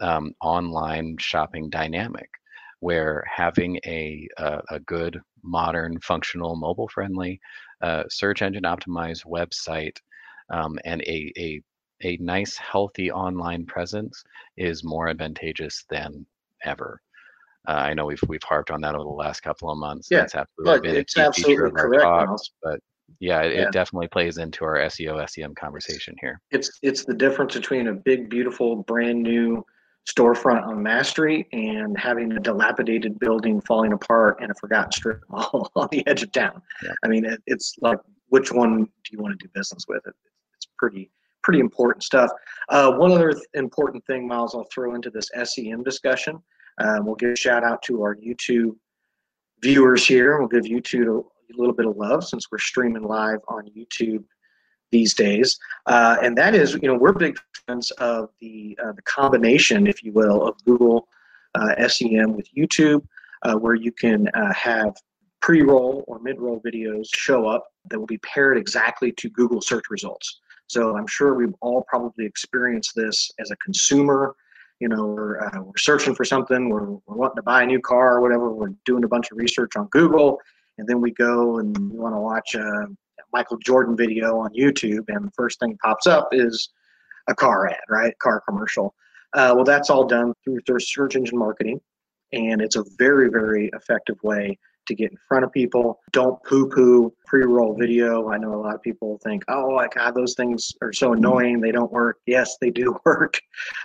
[0.00, 2.28] um, online shopping dynamic
[2.80, 7.40] where having a, a, a good, modern, functional, mobile-friendly,
[7.82, 9.96] uh, search engine optimized website
[10.50, 11.60] um, and a, a
[12.04, 14.22] a nice, healthy online presence
[14.56, 16.24] is more advantageous than
[16.64, 17.00] ever.
[17.66, 20.08] Uh, I know we've we've harped on that over the last couple of months.
[20.10, 22.80] Yeah, That's absolutely it's a key feature of our talks, but
[23.20, 26.40] yeah it, yeah, it, definitely plays into our SEO SEM conversation here.
[26.50, 29.64] It's it's the difference between a big, beautiful, brand new
[30.08, 35.22] storefront on Mass Street and having a dilapidated building falling apart in a forgotten strip
[35.28, 36.62] mall on the edge of town.
[36.82, 36.92] Yeah.
[37.04, 40.02] I mean, it, it's like which one do you want to do business with?
[40.06, 40.14] It,
[40.54, 41.10] it's pretty
[41.42, 42.30] pretty important stuff.
[42.68, 46.42] Uh, one other th- important thing, Miles, I'll throw into this SEM discussion.
[46.78, 48.76] Um, we'll give a shout out to our YouTube
[49.62, 50.38] viewers here.
[50.38, 54.24] We'll give YouTube a little bit of love since we're streaming live on YouTube
[54.90, 55.58] these days.
[55.86, 60.02] Uh, and that is, you know, we're big fans of the uh, the combination, if
[60.02, 61.08] you will, of Google
[61.54, 63.04] uh, SEM with YouTube,
[63.42, 64.96] uh, where you can uh, have
[65.40, 70.40] pre-roll or mid-roll videos show up that will be paired exactly to Google search results.
[70.66, 74.34] So I'm sure we've all probably experienced this as a consumer.
[74.80, 77.80] You know, we're, uh, we're searching for something, we're, we're wanting to buy a new
[77.80, 80.38] car or whatever, we're doing a bunch of research on Google,
[80.78, 82.86] and then we go and we want to watch a
[83.32, 86.70] Michael Jordan video on YouTube, and the first thing pops up is
[87.28, 88.18] a car ad, right?
[88.18, 88.94] Car commercial.
[89.34, 91.80] Uh, well, that's all done through search engine marketing,
[92.32, 96.00] and it's a very, very effective way to get in front of people.
[96.12, 98.30] Don't poo-poo pre-roll video.
[98.30, 101.60] I know a lot of people think, "Oh my God, those things are so annoying.
[101.60, 103.38] They don't work." Yes, they do work.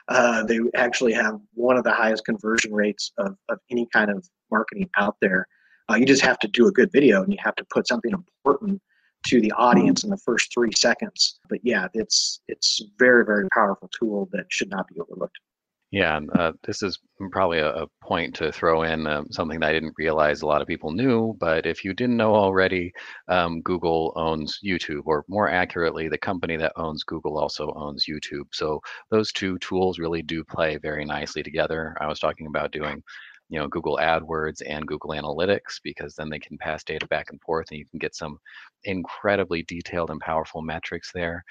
[0.08, 4.26] Uh, they actually have one of the highest conversion rates of, of any kind of
[4.50, 5.46] marketing out there.
[5.94, 8.12] Uh, you just have to do a good video, and you have to put something
[8.12, 8.82] important
[9.28, 11.40] to the audience in the first three seconds.
[11.50, 15.38] But yeah, it's it's very very powerful tool that should not be overlooked.
[15.92, 16.98] Yeah, uh, this is
[17.30, 20.60] probably a, a, point to throw in um, something that I didn't realize a lot
[20.60, 21.38] of people knew.
[21.40, 22.92] But if you didn't know already,
[23.28, 28.48] um, Google owns YouTube, or more accurately, the company that owns Google also owns YouTube.
[28.54, 31.96] So those two tools really do play very nicely together.
[32.02, 33.04] I was talking about doing
[33.50, 37.42] you know Google AdWords and Google Analytics because then they can pass data back and
[37.42, 38.38] forth and you can get some
[38.84, 41.44] incredibly detailed and powerful metrics there.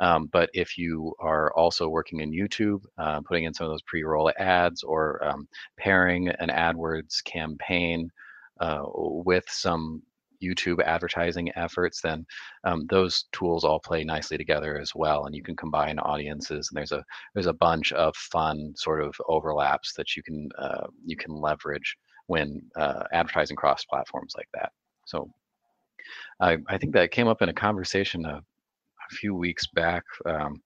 [0.00, 3.82] Um, but if you are also working in YouTube, uh, putting in some of those
[3.82, 8.08] pre-roll ads or um, pairing an AdWords campaign
[8.60, 10.02] uh, with some
[10.42, 12.26] YouTube advertising efforts, then
[12.64, 15.26] um, those tools all play nicely together as well.
[15.26, 16.68] And you can combine audiences.
[16.70, 20.86] And there's a there's a bunch of fun sort of overlaps that you can uh,
[21.04, 21.96] you can leverage
[22.26, 24.70] when uh, advertising cross platforms like that.
[25.06, 25.30] So
[26.40, 30.04] I, I think that came up in a conversation a, a few weeks back.
[30.26, 30.62] Um,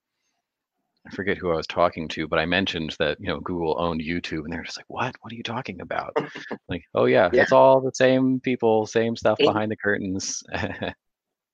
[1.06, 4.00] I forget who I was talking to, but I mentioned that you know Google owned
[4.00, 5.14] YouTube, and they're just like, "What?
[5.20, 6.16] What are you talking about?"
[6.68, 10.42] like, "Oh yeah, yeah, it's all the same people, same stuff and, behind the curtains."
[10.52, 10.94] and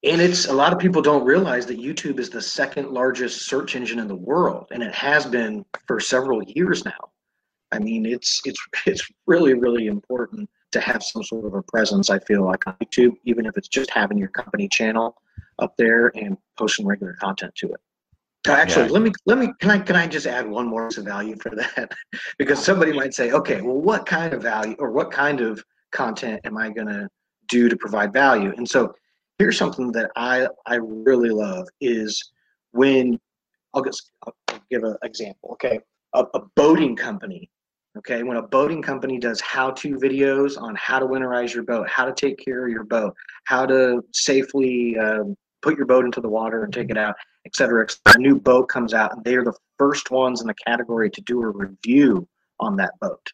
[0.03, 3.99] it's a lot of people don't realize that YouTube is the second largest search engine
[3.99, 7.11] in the world, and it has been for several years now.
[7.73, 12.11] I mean, it's it's it's really really important to have some sort of a presence.
[12.11, 15.17] I feel like on YouTube, even if it's just having your company channel
[15.59, 17.81] up there and posting regular content to it.
[18.49, 18.93] Actually, yeah.
[18.93, 21.51] let me let me can I can I just add one more to value for
[21.51, 21.93] that?
[22.39, 26.41] because somebody might say, okay, well, what kind of value or what kind of content
[26.45, 27.09] am I going to
[27.49, 28.53] do to provide value?
[28.57, 28.95] And so
[29.39, 32.33] here's something that I I really love is
[32.73, 33.19] when
[33.75, 34.35] I'll just I'll
[34.71, 35.51] give an example.
[35.53, 35.81] Okay,
[36.15, 37.51] a, a boating company.
[37.97, 42.05] Okay, when a boating company does how-to videos on how to winterize your boat, how
[42.05, 43.13] to take care of your boat,
[43.45, 47.17] how to safely um, put your boat into the water and take it out,
[47.49, 48.19] et cetera, et cetera.
[48.19, 51.21] A new boat comes out, and they are the first ones in the category to
[51.23, 52.29] do a review
[52.61, 53.33] on that boat.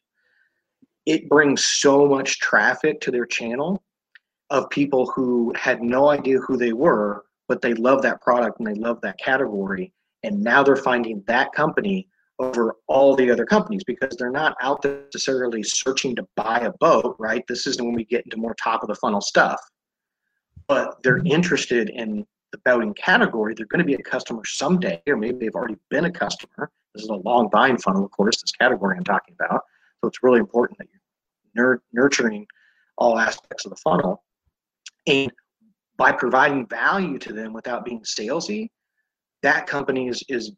[1.05, 3.83] It brings so much traffic to their channel
[4.51, 8.67] of people who had no idea who they were, but they love that product and
[8.69, 9.93] they love that category.
[10.23, 14.81] And now they're finding that company over all the other companies because they're not out
[14.81, 17.45] there necessarily searching to buy a boat, right?
[17.49, 19.61] This is when we get into more top of the funnel stuff
[20.67, 25.17] but they're interested in the boating category, they're going to be a customer someday, or
[25.17, 26.71] maybe they've already been a customer.
[26.95, 29.63] This is a long buying funnel, of course, this category I'm talking about.
[30.01, 30.87] So it's really important that
[31.57, 32.47] you're nurturing
[32.97, 34.23] all aspects of the funnel.
[35.09, 35.33] And
[35.97, 38.69] by providing value to them without being salesy,
[39.43, 40.53] that company is, is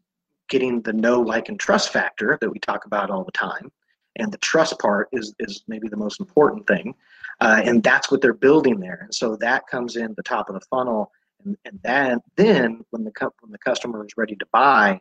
[0.51, 3.73] getting the know, like, and trust factor that we talk about all the time.
[4.17, 6.95] And the trust part is, is maybe the most important thing.
[7.41, 9.01] Uh, and that's what they're building there.
[9.03, 11.11] And so that comes in the top of the funnel.
[11.47, 15.01] And, and then, then when the when the customer is ready to buy,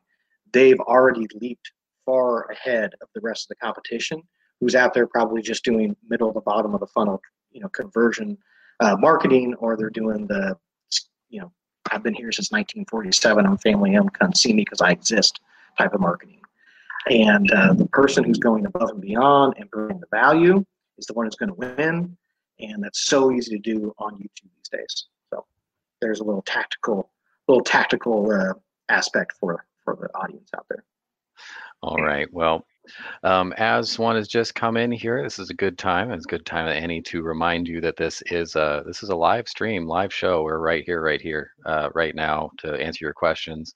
[0.54, 1.72] they've already leaped
[2.06, 4.22] far ahead of the rest of the competition,
[4.60, 7.20] who's out there probably just doing middle to bottom of the funnel,
[7.52, 8.38] you know, conversion
[8.80, 10.56] uh, marketing, or they're doing the,
[11.30, 11.52] you know,
[11.92, 13.46] I've been here since 1947.
[13.46, 14.14] I'm family owned.
[14.14, 15.40] Come see me because I exist
[15.78, 16.42] type of marketing.
[17.10, 20.64] And uh, the person who's going above and beyond and bringing the value
[20.98, 22.18] is the one who's going to win
[22.60, 25.08] and that's so easy to do on YouTube these days.
[26.02, 27.10] There's a little tactical,
[27.48, 28.54] little tactical uh,
[28.90, 30.84] aspect for for the audience out there.
[31.82, 32.28] All right.
[32.32, 32.66] Well,
[33.24, 36.12] um, as one has just come in here, this is a good time.
[36.12, 39.16] It's a good time, Annie, to remind you that this is a this is a
[39.16, 40.44] live stream, live show.
[40.44, 43.74] We're right here, right here, uh, right now to answer your questions.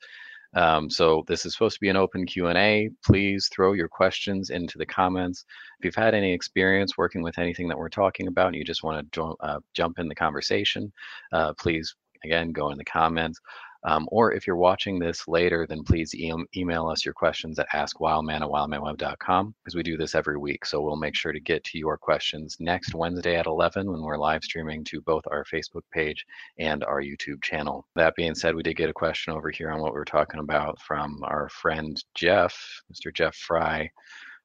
[0.55, 2.89] Um, so this is supposed to be an open Q&A.
[3.05, 5.45] Please throw your questions into the comments.
[5.79, 8.83] If you've had any experience working with anything that we're talking about and you just
[8.83, 10.91] want to uh, jump in the conversation,
[11.33, 13.39] uh, please, again, go in the comments.
[13.83, 17.69] Um, or if you're watching this later, then please e- email us your questions at
[17.69, 20.65] askwildman at wildmanweb.com because we do this every week.
[20.65, 24.17] So we'll make sure to get to your questions next Wednesday at 11 when we're
[24.17, 26.25] live streaming to both our Facebook page
[26.57, 27.87] and our YouTube channel.
[27.95, 30.41] That being said, we did get a question over here on what we were talking
[30.41, 33.13] about from our friend Jeff, Mr.
[33.13, 33.89] Jeff Fry.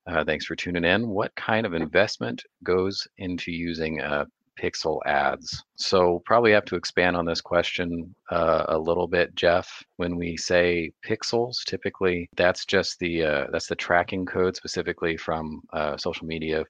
[0.06, 1.08] Uh, thanks for tuning in.
[1.08, 4.26] What kind of investment goes into using a
[4.60, 5.64] pixel ads.
[5.76, 9.82] So probably have to expand on this question uh, a little bit, Jeff.
[9.96, 15.62] When we say pixels, typically that's just the uh, that's the tracking code specifically from
[15.72, 16.64] uh, social media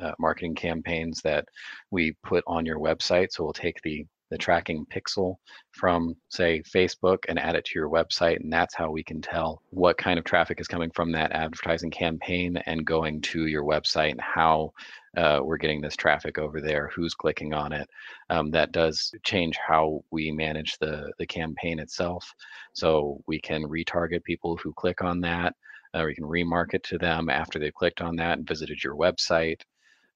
[0.00, 1.46] uh, marketing campaigns that
[1.90, 3.28] we put on your website.
[3.30, 5.36] So we'll take the the tracking pixel
[5.72, 9.60] from say Facebook and add it to your website and that's how we can tell
[9.68, 14.10] what kind of traffic is coming from that advertising campaign and going to your website
[14.12, 14.72] and how
[15.16, 17.88] uh, we're getting this traffic over there who's clicking on it
[18.30, 22.34] um, that does change how we manage the the campaign itself
[22.72, 25.54] so we can retarget people who click on that
[25.94, 29.60] or we can remarket to them after they've clicked on that and visited your website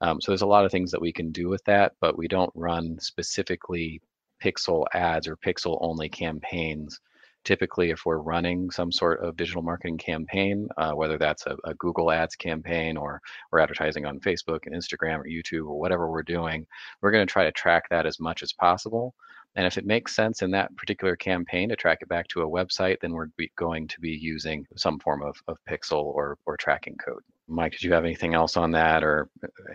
[0.00, 2.28] um, so there's a lot of things that we can do with that, but we
[2.28, 4.00] don't run specifically
[4.42, 7.00] pixel ads or pixel only campaigns.
[7.46, 11.74] Typically, if we're running some sort of digital marketing campaign, uh, whether that's a, a,
[11.74, 13.22] Google Ads campaign or
[13.52, 16.66] we're advertising on Facebook and Instagram or YouTube or whatever we're doing,
[17.00, 19.14] we're going to try to track that as much as possible.
[19.54, 22.48] And if it makes sense in that particular campaign to track it back to a
[22.48, 26.96] website, then we're going to be using some form of, of pixel or, or tracking
[26.96, 27.22] code.
[27.46, 29.28] Mike, did you have anything else on that or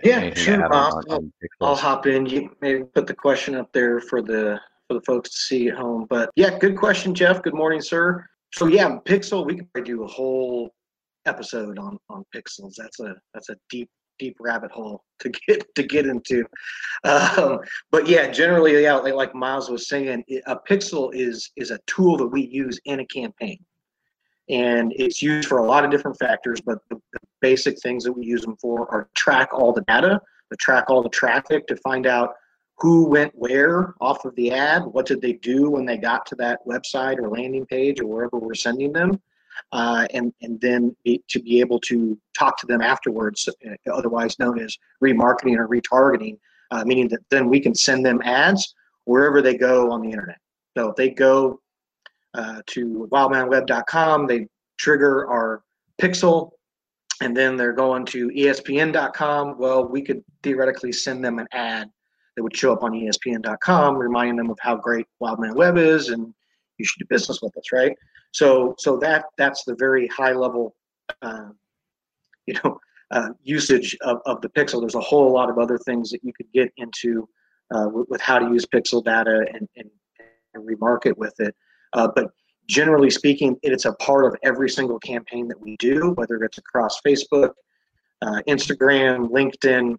[0.04, 0.66] yeah, sure.
[0.74, 2.26] On, on I'll hop in.
[2.26, 4.60] You maybe put the question up there for the
[4.92, 6.06] for the folks to see at home.
[6.10, 7.42] But yeah, good question, Jeff.
[7.42, 8.26] Good morning, sir.
[8.54, 10.72] So yeah, Pixel, we could do a whole
[11.26, 12.74] episode on on pixels.
[12.78, 13.90] That's a that's a deep
[14.20, 16.46] deep rabbit hole to get to get into.
[17.06, 22.18] Um, but yeah, generally, yeah, like, Miles was saying, a pixel is is a tool
[22.18, 23.64] that we use in a campaign
[24.50, 28.12] and it's used for a lot of different factors but the, the, basic things that
[28.12, 30.20] we use them for are track all the data
[30.52, 32.34] to track all the traffic to find out
[32.82, 36.36] who went where off of the ad what did they do when they got to
[36.36, 39.22] that website or landing page or wherever we're sending them
[39.72, 44.40] uh, and and then be, to be able to talk to them afterwards uh, otherwise
[44.40, 46.38] known as remarketing or retargeting
[46.72, 48.74] uh, meaning that then we can send them ads
[49.06, 50.40] wherever they go on the internet
[50.76, 51.60] so if they go
[52.34, 54.28] uh, to wildmanweb.com.
[54.28, 55.64] They trigger our
[56.02, 56.52] pixel,
[57.22, 59.58] and then they're going to ESPN.com.
[59.58, 61.90] Well, we could theoretically send them an ad
[62.42, 66.34] that would show up on ESPN.com, reminding them of how great Wildman Web is, and
[66.80, 67.96] you should do business with us, right?
[68.32, 70.76] So, so that that's the very high level,
[71.22, 71.50] uh,
[72.48, 72.80] you know,
[73.12, 74.80] uh, usage of, of the pixel.
[74.80, 77.30] There's a whole lot of other things that you could get into
[77.76, 79.90] uh, with, with, how to use pixel data and, and,
[80.56, 81.56] and remarket with it.
[81.94, 82.32] Uh, but
[82.68, 87.02] generally speaking, it's a part of every single campaign that we do, whether it's across
[87.06, 87.52] Facebook,
[88.24, 89.96] uh, Instagram, LinkedIn,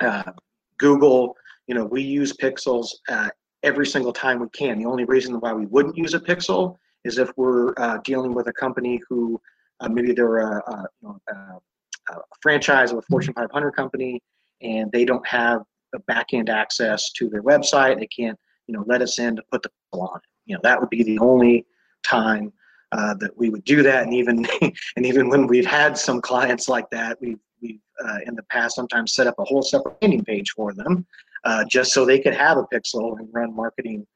[0.00, 0.30] uh,
[0.78, 1.34] Google.
[1.66, 3.28] You know, we use pixels uh,
[3.62, 4.78] every single time we can.
[4.78, 8.48] The only reason why we wouldn't use a pixel is if we're uh, dealing with
[8.48, 9.40] a company who
[9.80, 14.20] uh, maybe they're a, a, you know, a, a franchise of a Fortune 500 company
[14.62, 15.62] and they don't have
[15.92, 17.98] the back end access to their website.
[17.98, 20.80] They can't, you know, let us in to put the on it you know that
[20.80, 21.66] would be the only
[22.02, 22.52] time
[22.92, 24.46] uh, that we would do that and even
[24.96, 28.76] and even when we've had some clients like that we've we've uh, in the past
[28.76, 31.06] sometimes set up a whole separate landing page for them
[31.46, 34.06] uh, just so they could have a pixel and run marketing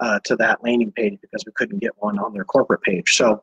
[0.00, 3.42] uh, to that landing page because we couldn't get one on their corporate page so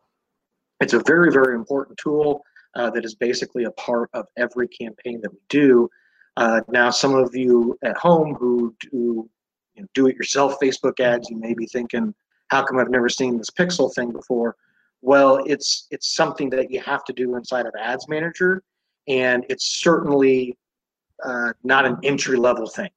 [0.80, 2.43] it's a very very important tool
[2.76, 5.89] uh, that is basically a part of every campaign that we do
[6.38, 9.30] uh, now some of you at home who do
[9.78, 12.14] you know, do it yourself Facebook ads, you may be thinking,
[12.50, 14.56] how come I've never seen this pixel thing before?
[15.02, 18.64] Well, it's it's something that you have to do inside of Ads Manager,
[19.08, 20.58] and it's certainly
[21.24, 22.89] uh, not an entry level thing.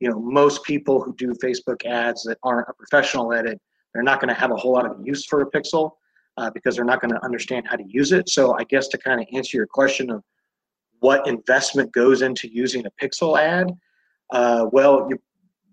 [0.00, 3.60] You know, most people who do Facebook ads that aren't a professional at it,
[3.92, 5.92] they're not going to have a whole lot of use for a pixel
[6.36, 8.28] uh, because they're not going to understand how to use it.
[8.28, 10.22] So, I guess to kind of answer your question of
[11.00, 13.70] what investment goes into using a pixel ad,
[14.32, 15.18] uh, well, you,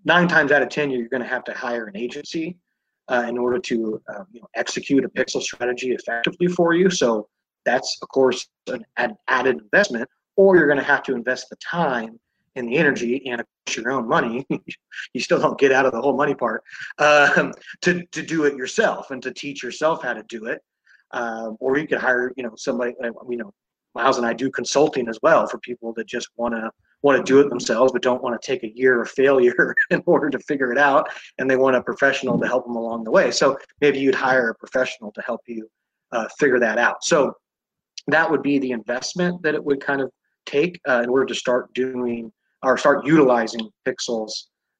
[0.04, 2.56] nine times out of ten, you're going to have to hire an agency
[3.08, 6.90] uh, in order to uh, you know, execute a pixel strategy effectively for you.
[6.90, 7.28] So
[7.64, 11.56] that's of course an ad- added investment, or you're going to have to invest the
[11.56, 12.18] time
[12.58, 13.42] and the energy and
[13.76, 14.46] your own money.
[15.14, 16.62] you still don't get out of the whole money part
[16.98, 17.52] um,
[17.82, 20.60] to to do it yourself and to teach yourself how to do it.
[21.12, 22.94] Um, or you could hire you know somebody
[23.28, 23.52] you know
[23.94, 26.70] Miles and I do consulting as well for people that just want to
[27.02, 30.02] want to do it themselves but don't want to take a year of failure in
[30.06, 33.10] order to figure it out and they want a professional to help them along the
[33.10, 35.68] way so maybe you'd hire a professional to help you
[36.12, 37.32] uh, figure that out so
[38.08, 40.10] that would be the investment that it would kind of
[40.44, 42.32] take uh, in order to start doing
[42.62, 44.32] or start utilizing pixels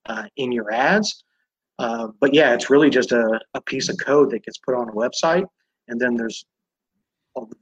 [0.07, 1.25] uh, in your ads
[1.79, 4.89] uh, but yeah it's really just a, a piece of code that gets put on
[4.89, 5.45] a website
[5.89, 6.45] and then there's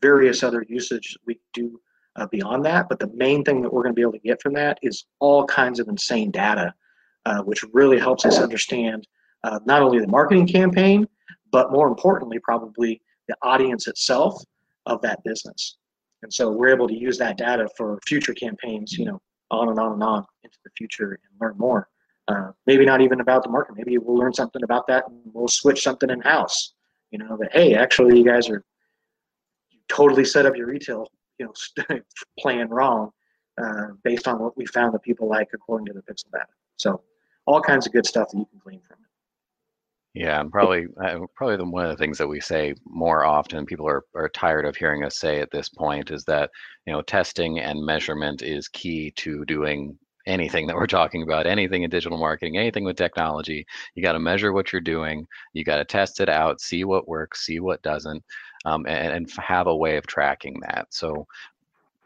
[0.00, 1.80] various other usage we do
[2.16, 2.88] uh, beyond that.
[2.88, 5.04] But the main thing that we're going to be able to get from that is
[5.20, 6.74] all kinds of insane data
[7.24, 9.06] uh, which really helps us understand
[9.44, 11.06] uh, not only the marketing campaign,
[11.50, 14.40] but more importantly, probably the audience itself
[14.86, 15.76] of that business.
[16.22, 19.78] And so we're able to use that data for future campaigns, you know, on and
[19.78, 21.88] on and on into the future and learn more.
[22.28, 23.76] Uh, maybe not even about the market.
[23.76, 26.74] Maybe we'll learn something about that and we'll switch something in house.
[27.10, 28.64] You know that hey, actually, you guys are
[29.70, 31.98] you totally set up your retail, you know,
[32.38, 33.12] plan wrong
[33.62, 36.46] uh, based on what we found that people like according to the pixel data.
[36.76, 37.02] So
[37.46, 39.05] all kinds of good stuff that you can glean from it.
[40.16, 43.66] Yeah, and probably uh, probably the, one of the things that we say more often,
[43.66, 46.50] people are, are tired of hearing us say at this point, is that
[46.86, 51.82] you know testing and measurement is key to doing anything that we're talking about, anything
[51.82, 53.66] in digital marketing, anything with technology.
[53.94, 55.26] You got to measure what you're doing.
[55.52, 58.24] You got to test it out, see what works, see what doesn't,
[58.64, 60.86] um, and, and have a way of tracking that.
[60.90, 61.26] So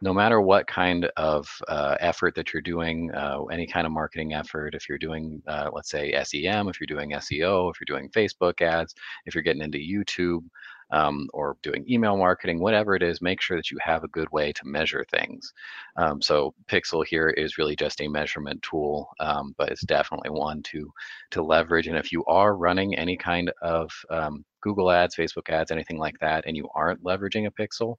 [0.02, 4.32] no matter what kind of uh, effort that you're doing, uh, any kind of marketing
[4.32, 8.08] effort, if you're doing, uh, let's say, SEM, if you're doing SEO, if you're doing
[8.10, 8.94] Facebook ads,
[9.26, 10.42] if you're getting into YouTube
[10.90, 14.28] um, or doing email marketing, whatever it is, make sure that you have a good
[14.32, 15.52] way to measure things.
[15.96, 20.62] Um, so Pixel here is really just a measurement tool, um, but it's definitely one
[20.64, 20.90] to
[21.32, 21.86] to leverage.
[21.86, 26.18] And if you are running any kind of um, Google ads, Facebook ads, anything like
[26.20, 27.96] that, and you aren't leveraging a Pixel,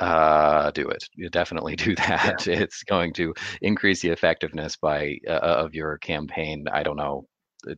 [0.00, 1.04] uh, do it.
[1.14, 2.46] You definitely do that.
[2.46, 2.54] Yeah.
[2.54, 6.64] It's going to increase the effectiveness by uh, of your campaign.
[6.72, 7.26] I don't know,
[7.70, 7.74] uh,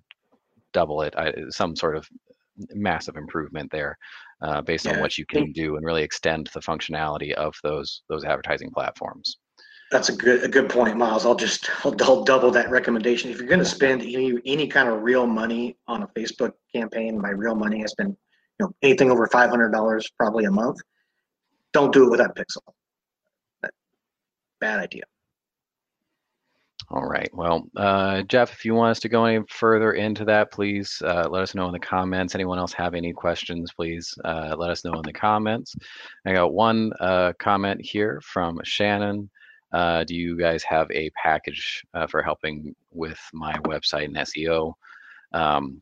[0.72, 1.14] double it.
[1.16, 2.08] I, some sort of
[2.74, 3.96] massive improvement there,
[4.42, 4.94] uh, based yeah.
[4.94, 9.38] on what you can do and really extend the functionality of those those advertising platforms.
[9.90, 11.26] That's a good a good point, Miles.
[11.26, 13.30] I'll just I'll, I'll double that recommendation.
[13.30, 17.20] If you're going to spend any any kind of real money on a Facebook campaign,
[17.20, 20.78] my real money has been you know anything over five hundred dollars probably a month
[21.72, 22.62] don't do it without Pixel.
[24.60, 25.02] Bad idea.
[26.90, 27.30] All right.
[27.32, 31.26] Well, uh, Jeff, if you want us to go any further into that, please uh,
[31.30, 32.34] let us know in the comments.
[32.34, 35.74] Anyone else have any questions, please uh, let us know in the comments.
[36.26, 39.30] I got one uh, comment here from Shannon.
[39.72, 44.74] Uh, do you guys have a package uh, for helping with my website and SEO?
[45.32, 45.80] Um,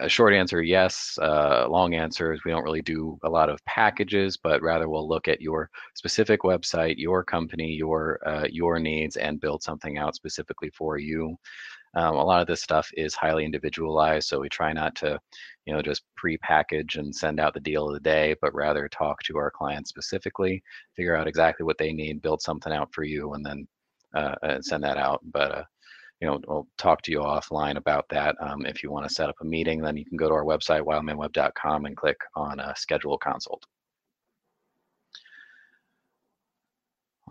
[0.00, 1.18] a short answer, yes.
[1.20, 5.08] Uh, long answer is we don't really do a lot of packages, but rather we'll
[5.08, 10.14] look at your specific website, your company, your uh, your needs, and build something out
[10.14, 11.36] specifically for you.
[11.94, 15.18] Um, a lot of this stuff is highly individualized, so we try not to,
[15.66, 19.20] you know, just pre-package and send out the deal of the day, but rather talk
[19.24, 20.62] to our clients specifically,
[20.94, 23.66] figure out exactly what they need, build something out for you, and then
[24.14, 25.20] uh, send that out.
[25.32, 25.64] But uh,
[26.20, 28.36] you know, we'll talk to you offline about that.
[28.40, 30.44] Um, if you want to set up a meeting, then you can go to our
[30.44, 33.64] website, wildmanweb.com, and click on uh, schedule a consult.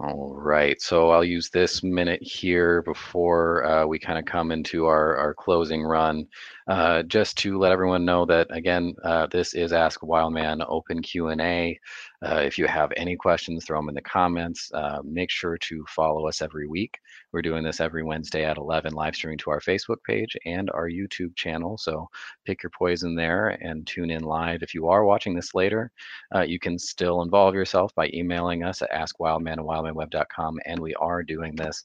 [0.02, 4.86] All right, so I'll use this minute here before uh, we kind of come into
[4.86, 6.26] our, our closing run,
[6.70, 11.78] uh, just to let everyone know that, again, uh, this is Ask Wildman Open Q&A.
[12.26, 14.72] Uh, if you have any questions, throw them in the comments.
[14.74, 16.98] Uh, make sure to follow us every week.
[17.32, 20.89] We're doing this every Wednesday at 11, live streaming to our Facebook page and our
[20.89, 21.77] YouTube channel.
[21.77, 22.07] So
[22.45, 24.63] pick your poison there and tune in live.
[24.63, 25.91] If you are watching this later,
[26.34, 30.59] uh, you can still involve yourself by emailing us at askwildman at wildmanweb.com.
[30.65, 31.84] And we are doing this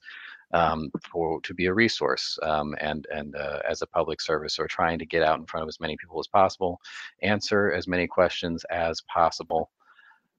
[0.53, 4.69] um, for to be a resource um, and and uh, as a public service or
[4.69, 6.81] trying to get out in front of as many people as possible,
[7.23, 9.71] answer as many questions as possible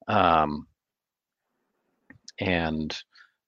[0.08, 0.68] um,
[2.40, 2.98] and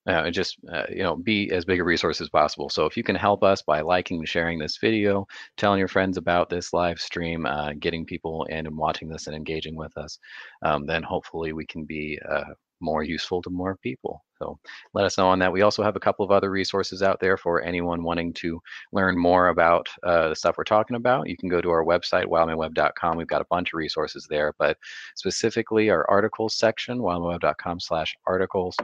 [0.07, 3.03] uh, just uh, you know be as big a resource as possible so if you
[3.03, 5.25] can help us by liking and sharing this video
[5.57, 9.35] telling your friends about this live stream uh, getting people in and watching this and
[9.35, 10.17] engaging with us
[10.63, 12.43] um, then hopefully we can be uh,
[12.79, 14.23] more useful to more people.
[14.39, 14.59] So
[14.93, 15.51] let us know on that.
[15.51, 18.61] We also have a couple of other resources out there for anyone wanting to
[18.91, 21.27] learn more about uh, the stuff we're talking about.
[21.27, 23.17] You can go to our website, wildmanweb.com.
[23.17, 24.77] We've got a bunch of resources there, but
[25.15, 28.75] specifically our articles section, wildmanweb.com slash articles.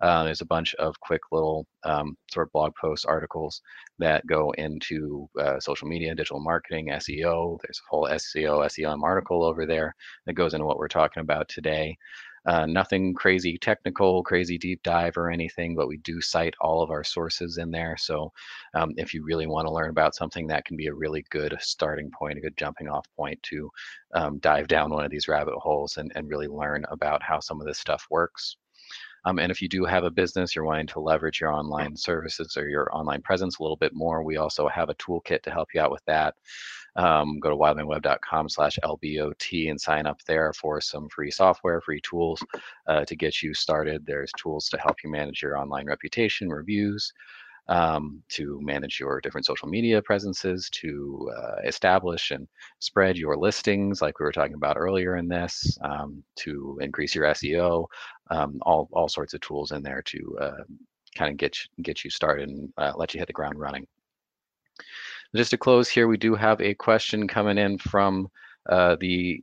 [0.00, 3.60] Uh, there's a bunch of quick little um, sort of blog post articles
[3.98, 7.58] that go into uh, social media, digital marketing, SEO.
[7.62, 9.94] There's a whole SEO, SEM article over there
[10.26, 11.96] that goes into what we're talking about today.
[12.46, 16.90] Uh, nothing crazy technical, crazy deep dive or anything, but we do cite all of
[16.90, 17.96] our sources in there.
[17.98, 18.32] So
[18.74, 21.54] um, if you really want to learn about something, that can be a really good
[21.60, 23.70] starting point, a good jumping off point to
[24.14, 27.60] um, dive down one of these rabbit holes and, and really learn about how some
[27.60, 28.56] of this stuff works.
[29.26, 32.56] Um, and if you do have a business, you're wanting to leverage your online services
[32.56, 35.68] or your online presence a little bit more, we also have a toolkit to help
[35.74, 36.34] you out with that
[36.96, 42.00] um, go to wildmanweb.com slash LBOT and sign up there for some free software, free
[42.00, 42.42] tools
[42.86, 44.04] uh, to get you started.
[44.04, 47.12] There's tools to help you manage your online reputation, reviews,
[47.68, 52.48] um, to manage your different social media presences, to uh, establish and
[52.80, 57.26] spread your listings, like we were talking about earlier in this, um, to increase your
[57.26, 57.86] SEO,
[58.30, 60.64] um, all all sorts of tools in there to uh,
[61.16, 63.86] kind of get get you started and uh, let you hit the ground running.
[65.34, 68.28] Just to close here, we do have a question coming in from
[68.68, 69.42] uh, the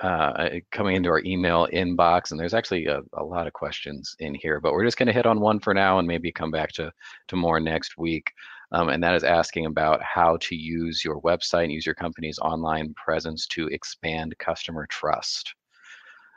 [0.00, 4.34] uh, coming into our email inbox, and there's actually a, a, lot of questions in
[4.34, 6.70] here, but we're just going to hit on one for now and maybe come back
[6.70, 6.92] to,
[7.28, 8.30] to more next week.
[8.72, 12.38] Um, and that is asking about how to use your website and use your company's
[12.40, 15.54] online presence to expand customer trust.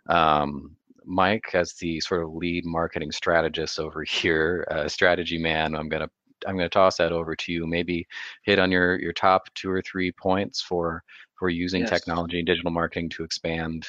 [0.07, 5.89] Um, Mike, as the sort of lead marketing strategist over here, uh, strategy man, I'm
[5.89, 6.09] going to
[6.47, 7.67] I'm going to toss that over to you.
[7.67, 8.07] Maybe
[8.43, 11.03] hit on your your top two or three points for
[11.35, 11.89] for using yes.
[11.89, 13.85] technology and digital marketing to expand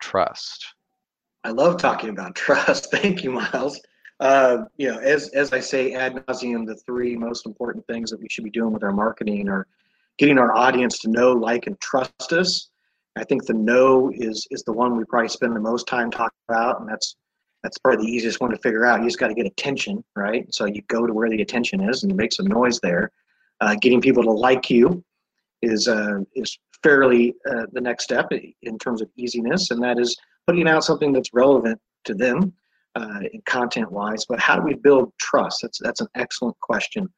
[0.00, 0.66] trust.
[1.44, 2.90] I love talking about trust.
[2.90, 3.80] Thank you, Miles.
[4.20, 8.20] Uh, you know, as as I say ad nauseum, the three most important things that
[8.20, 9.66] we should be doing with our marketing are
[10.18, 12.68] getting our audience to know, like, and trust us.
[13.16, 16.38] I think the know is is the one we probably spend the most time talking
[16.48, 17.16] about, and that's
[17.62, 19.00] that's probably the easiest one to figure out.
[19.00, 20.52] You just got to get attention, right?
[20.52, 23.10] So you go to where the attention is and you make some noise there.
[23.60, 25.04] Uh, getting people to like you
[25.62, 30.16] is uh, is fairly uh, the next step in terms of easiness, and that is
[30.46, 32.54] putting out something that's relevant to them
[32.94, 34.24] uh, content wise.
[34.26, 35.60] But how do we build trust?
[35.60, 37.08] That's that's an excellent question.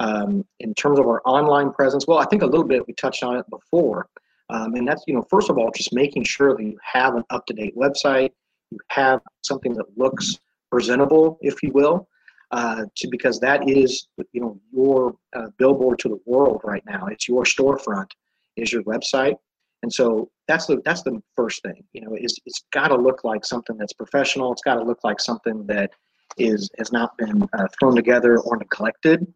[0.00, 3.22] Um, in terms of our online presence, well, I think a little bit we touched
[3.22, 4.08] on it before,
[4.50, 7.22] um, and that's you know first of all just making sure that you have an
[7.30, 8.30] up to date website
[8.72, 10.38] you have something that looks
[10.70, 12.08] presentable, if you will,
[12.50, 17.06] uh, to because that is you know your uh, billboard to the world right now.
[17.06, 18.10] It's your storefront,
[18.56, 19.36] is your website,
[19.82, 21.82] and so that's the that's the first thing.
[21.92, 24.52] You know, is it's got to look like something that's professional.
[24.52, 25.90] It's got to look like something that
[26.38, 29.26] is has not been uh, thrown together or neglected.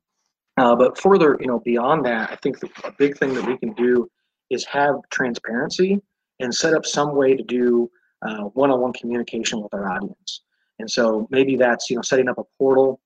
[0.59, 3.59] Uh, but further, you know, beyond that, I think the, a big thing that we
[3.59, 4.09] can do
[4.49, 6.01] is have transparency
[6.41, 7.91] and set up some way to do
[8.27, 10.43] uh, one-on-one communication with our audience.
[10.79, 13.01] And so maybe that's you know setting up a portal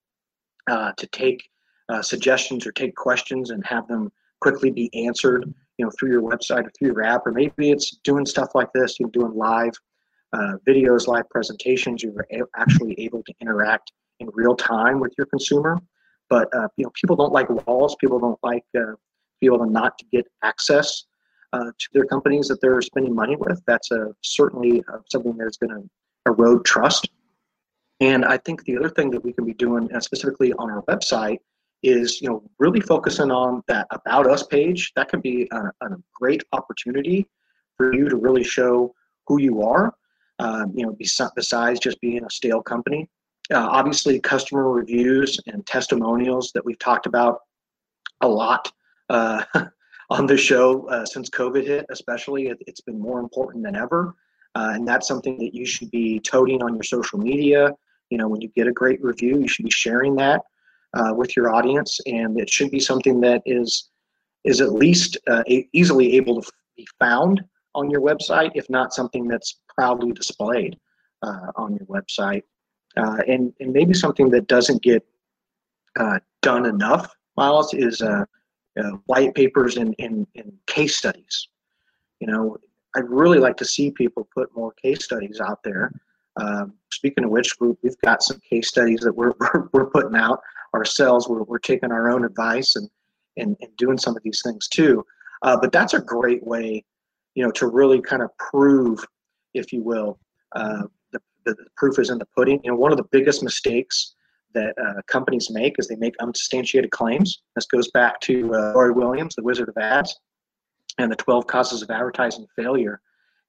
[0.68, 1.42] uh, to take
[1.88, 6.22] uh, suggestions or take questions and have them quickly be answered you know through your
[6.22, 9.34] website or through your app, or maybe it's doing stuff like this, you know, doing
[9.34, 9.72] live
[10.32, 12.02] uh, videos, live presentations.
[12.02, 15.78] You're actually able to interact in real time with your consumer.
[16.28, 17.96] But uh, you know people don't like walls.
[18.00, 18.94] People don't like uh,
[19.40, 21.04] be able to not get access
[21.52, 23.62] uh, to their companies that they're spending money with.
[23.66, 25.88] That's a, certainly uh, something that's going to
[26.26, 27.08] erode trust.
[28.00, 31.38] And I think the other thing that we can be doing, specifically on our website,
[31.82, 34.92] is you know really focusing on that about us page.
[34.96, 37.26] That could be a, a great opportunity
[37.76, 38.94] for you to really show
[39.26, 39.94] who you are.
[40.38, 40.96] Um, you know,
[41.34, 43.08] besides just being a stale company.
[43.52, 47.40] Uh, obviously, customer reviews and testimonials that we've talked about
[48.22, 48.72] a lot
[49.10, 49.42] uh,
[50.10, 52.48] on the show uh, since COVID hit, especially.
[52.48, 54.14] It, has been more important than ever.
[54.56, 57.70] Uh, and that's something that you should be toting on your social media.
[58.10, 60.42] You know, when you get a great review, you should be sharing that
[60.94, 62.00] uh, with your audience.
[62.06, 63.88] And it should be something that is
[64.42, 67.42] is at least uh, easily able to be found
[67.74, 70.78] on your website, if not something that's proudly displayed
[71.22, 72.42] uh, on your website.
[72.96, 75.04] Uh, and, and maybe something that doesn't get
[76.40, 78.02] done enough, Miles, is
[78.78, 81.48] uh, white papers and, and, and case studies.
[82.20, 82.56] You know,
[82.96, 85.92] I'd really like to see people put more case studies out there.
[86.36, 90.16] Um, speaking of which, we, have got some case studies that we're, we're, we're putting
[90.16, 90.40] out
[90.74, 91.28] ourselves.
[91.28, 92.88] We're, we're taking our own advice and,
[93.36, 95.04] and, and doing some of these things too.
[95.42, 96.84] Uh, but that's a great way,
[97.34, 99.02] you know, to really kind of prove,
[99.54, 100.18] if you will,
[100.52, 102.60] uh, the, the proof is in the pudding.
[102.62, 104.14] You know, one of the biggest mistakes
[104.54, 107.42] that uh, companies make is they make unsubstantiated claims.
[107.54, 110.18] This goes back to uh, Roy Williams, the Wizard of Ads,
[110.98, 113.00] and the 12 causes of advertising failure.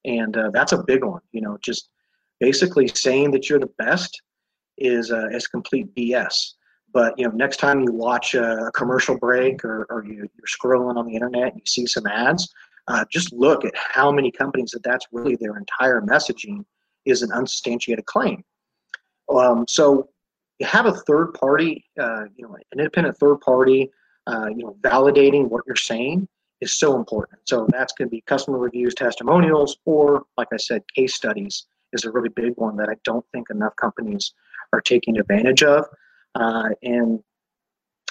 [0.04, 1.20] And uh, that's a big one.
[1.32, 1.90] You know, just
[2.40, 4.20] basically saying that you're the best
[4.78, 6.34] is uh, is complete BS.
[6.92, 10.96] But you know, next time you watch a commercial break or, or you, are scrolling
[10.96, 12.52] on the internet and you see some ads,
[12.88, 16.64] uh, just look at how many companies that that's really their entire messaging
[17.04, 18.44] is an unsubstantiated claim.
[19.34, 20.08] Um, so
[20.62, 23.90] you have a third party, uh, you know, an independent third party,
[24.28, 26.28] uh, you know, validating what you're saying
[26.60, 27.40] is so important.
[27.48, 32.04] So that's going to be customer reviews, testimonials, or like I said, case studies is
[32.04, 34.34] a really big one that I don't think enough companies
[34.72, 35.84] are taking advantage of.
[36.36, 37.18] Uh, and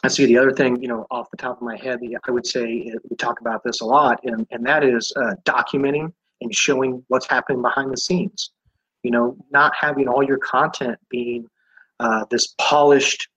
[0.03, 2.45] I see the other thing, you know, off the top of my head, I would
[2.45, 7.01] say we talk about this a lot, and, and that is uh, documenting and showing
[7.07, 8.51] what's happening behind the scenes.
[9.03, 11.47] You know, not having all your content being
[12.01, 13.29] uh, this polished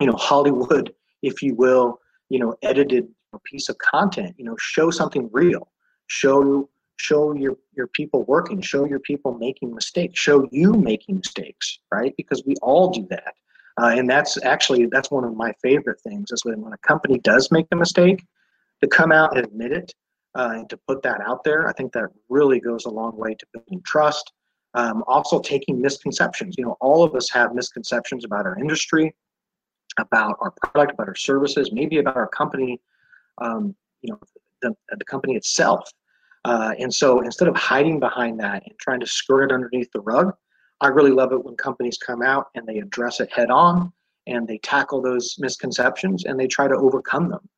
[0.00, 3.08] you know, Hollywood, if you will, you know, edited
[3.44, 4.34] piece of content.
[4.38, 5.68] You know, show something real.
[6.06, 6.68] Show
[6.98, 8.60] show your your people working.
[8.60, 10.18] Show your people making mistakes.
[10.18, 12.14] Show you making mistakes, right?
[12.16, 13.34] Because we all do that.
[13.78, 17.18] Uh, and that's actually that's one of my favorite things is when, when a company
[17.18, 18.24] does make a mistake,
[18.80, 19.94] to come out and admit it
[20.34, 21.68] uh, and to put that out there.
[21.68, 24.32] I think that really goes a long way to building trust.
[24.76, 26.54] Um, also taking misconceptions.
[26.56, 29.14] You know, all of us have misconceptions about our industry,
[29.98, 32.80] about our product, about our services, maybe about our company
[33.38, 34.20] um, you know,
[34.62, 35.90] the, the company itself.
[36.44, 40.00] Uh, and so instead of hiding behind that and trying to skirt it underneath the
[40.00, 40.32] rug,
[40.80, 43.92] I really love it when companies come out and they address it head on
[44.26, 47.48] and they tackle those misconceptions and they try to overcome them.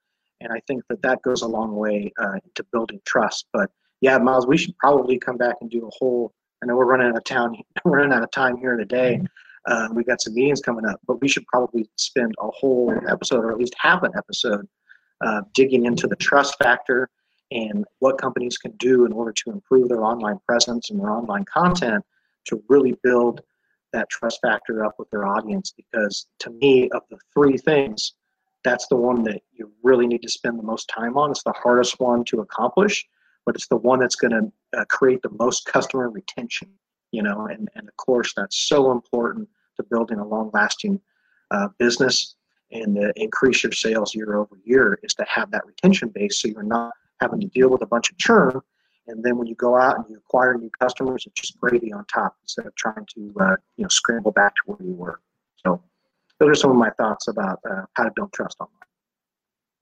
[0.40, 3.46] And I think that that goes a long way uh, to building trust.
[3.52, 6.32] But yeah, Miles, we should probably come back and do a whole.
[6.62, 9.20] I know we're running out of town, running out of time here today.
[9.66, 13.44] Uh, we've got some meetings coming up, but we should probably spend a whole episode,
[13.44, 14.66] or at least half an episode,
[15.20, 17.10] uh, digging into the trust factor
[17.50, 21.44] and what companies can do in order to improve their online presence and their online
[21.44, 22.04] content
[22.44, 23.40] to really build
[23.92, 25.72] that trust factor up with their audience.
[25.76, 28.14] Because to me, of the three things,
[28.64, 31.30] that's the one that you really need to spend the most time on.
[31.30, 33.06] It's the hardest one to accomplish,
[33.48, 36.68] but it's the one that's going to uh, create the most customer retention.
[37.12, 41.00] You know, and, and of course, that's so important to building a long lasting
[41.50, 42.34] uh, business
[42.72, 46.48] and to increase your sales year over year is to have that retention base so
[46.48, 46.92] you're not
[47.22, 48.60] having to deal with a bunch of churn
[49.06, 52.04] and then when you go out and you acquire new customers it's just gravy on
[52.04, 55.20] top instead of trying to uh, you know scramble back to where you were
[55.64, 55.82] so
[56.38, 58.87] those are some of my thoughts about uh, how to build trust online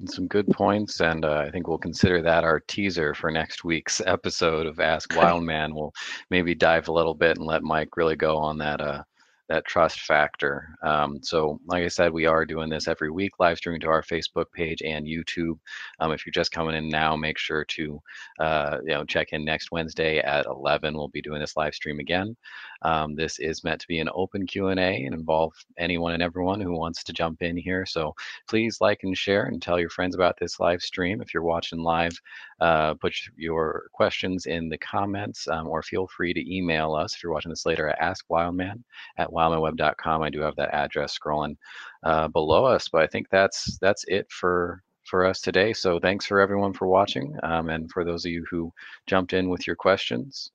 [0.05, 4.03] some good points, and uh, I think we'll consider that our teaser for next week's
[4.05, 5.75] episode of Ask Wildman.
[5.75, 5.95] we'll
[6.31, 9.03] maybe dive a little bit and let Mike really go on that uh,
[9.49, 10.77] that trust factor.
[10.83, 14.03] Um, so, like I said, we are doing this every week, live streaming to our
[14.03, 15.59] Facebook page and YouTube.
[16.01, 18.01] Um, if you're just coming in now, make sure to
[18.41, 20.95] uh, you know check in next Wednesday at 11.
[20.95, 22.37] We'll be doing this live stream again.
[22.83, 26.73] Um, this is meant to be an open Q&A and involve anyone and everyone who
[26.77, 27.87] wants to jump in here.
[27.87, 28.15] So
[28.49, 31.21] please like and share and tell your friends about this live stream.
[31.21, 32.13] If you're watching live,
[32.61, 37.23] uh, put your questions in the comments um, or feel free to email us if
[37.23, 38.83] you're watching this later at askwildman
[39.19, 40.23] at wildmanweb.com.
[40.23, 41.57] I do have that address scrolling
[42.05, 45.73] uh, below us, but I think that's that's it for for us today.
[45.73, 48.73] So thanks for everyone for watching, um, and for those of you who
[49.07, 50.51] jumped in with your questions.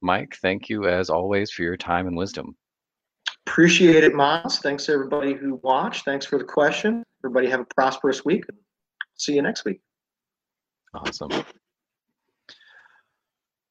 [0.00, 2.56] Mike, thank you as always for your time and wisdom.
[3.46, 4.58] Appreciate it, Miles.
[4.58, 6.04] Thanks everybody who watched.
[6.04, 7.04] Thanks for the question.
[7.24, 8.44] Everybody have a prosperous week.
[9.16, 9.80] See you next week.
[10.94, 11.30] Awesome.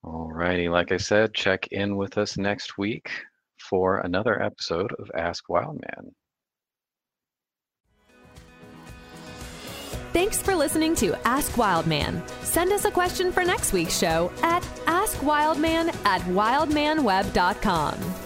[0.03, 0.70] All righty.
[0.70, 3.12] Like I said, check in with us next week
[3.70, 6.16] for another episode of Ask Wildman.
[10.14, 12.22] Thanks for listening to Ask Wildman.
[12.41, 18.20] Send us a question for next week's show at askwildman at wildmanweb.com.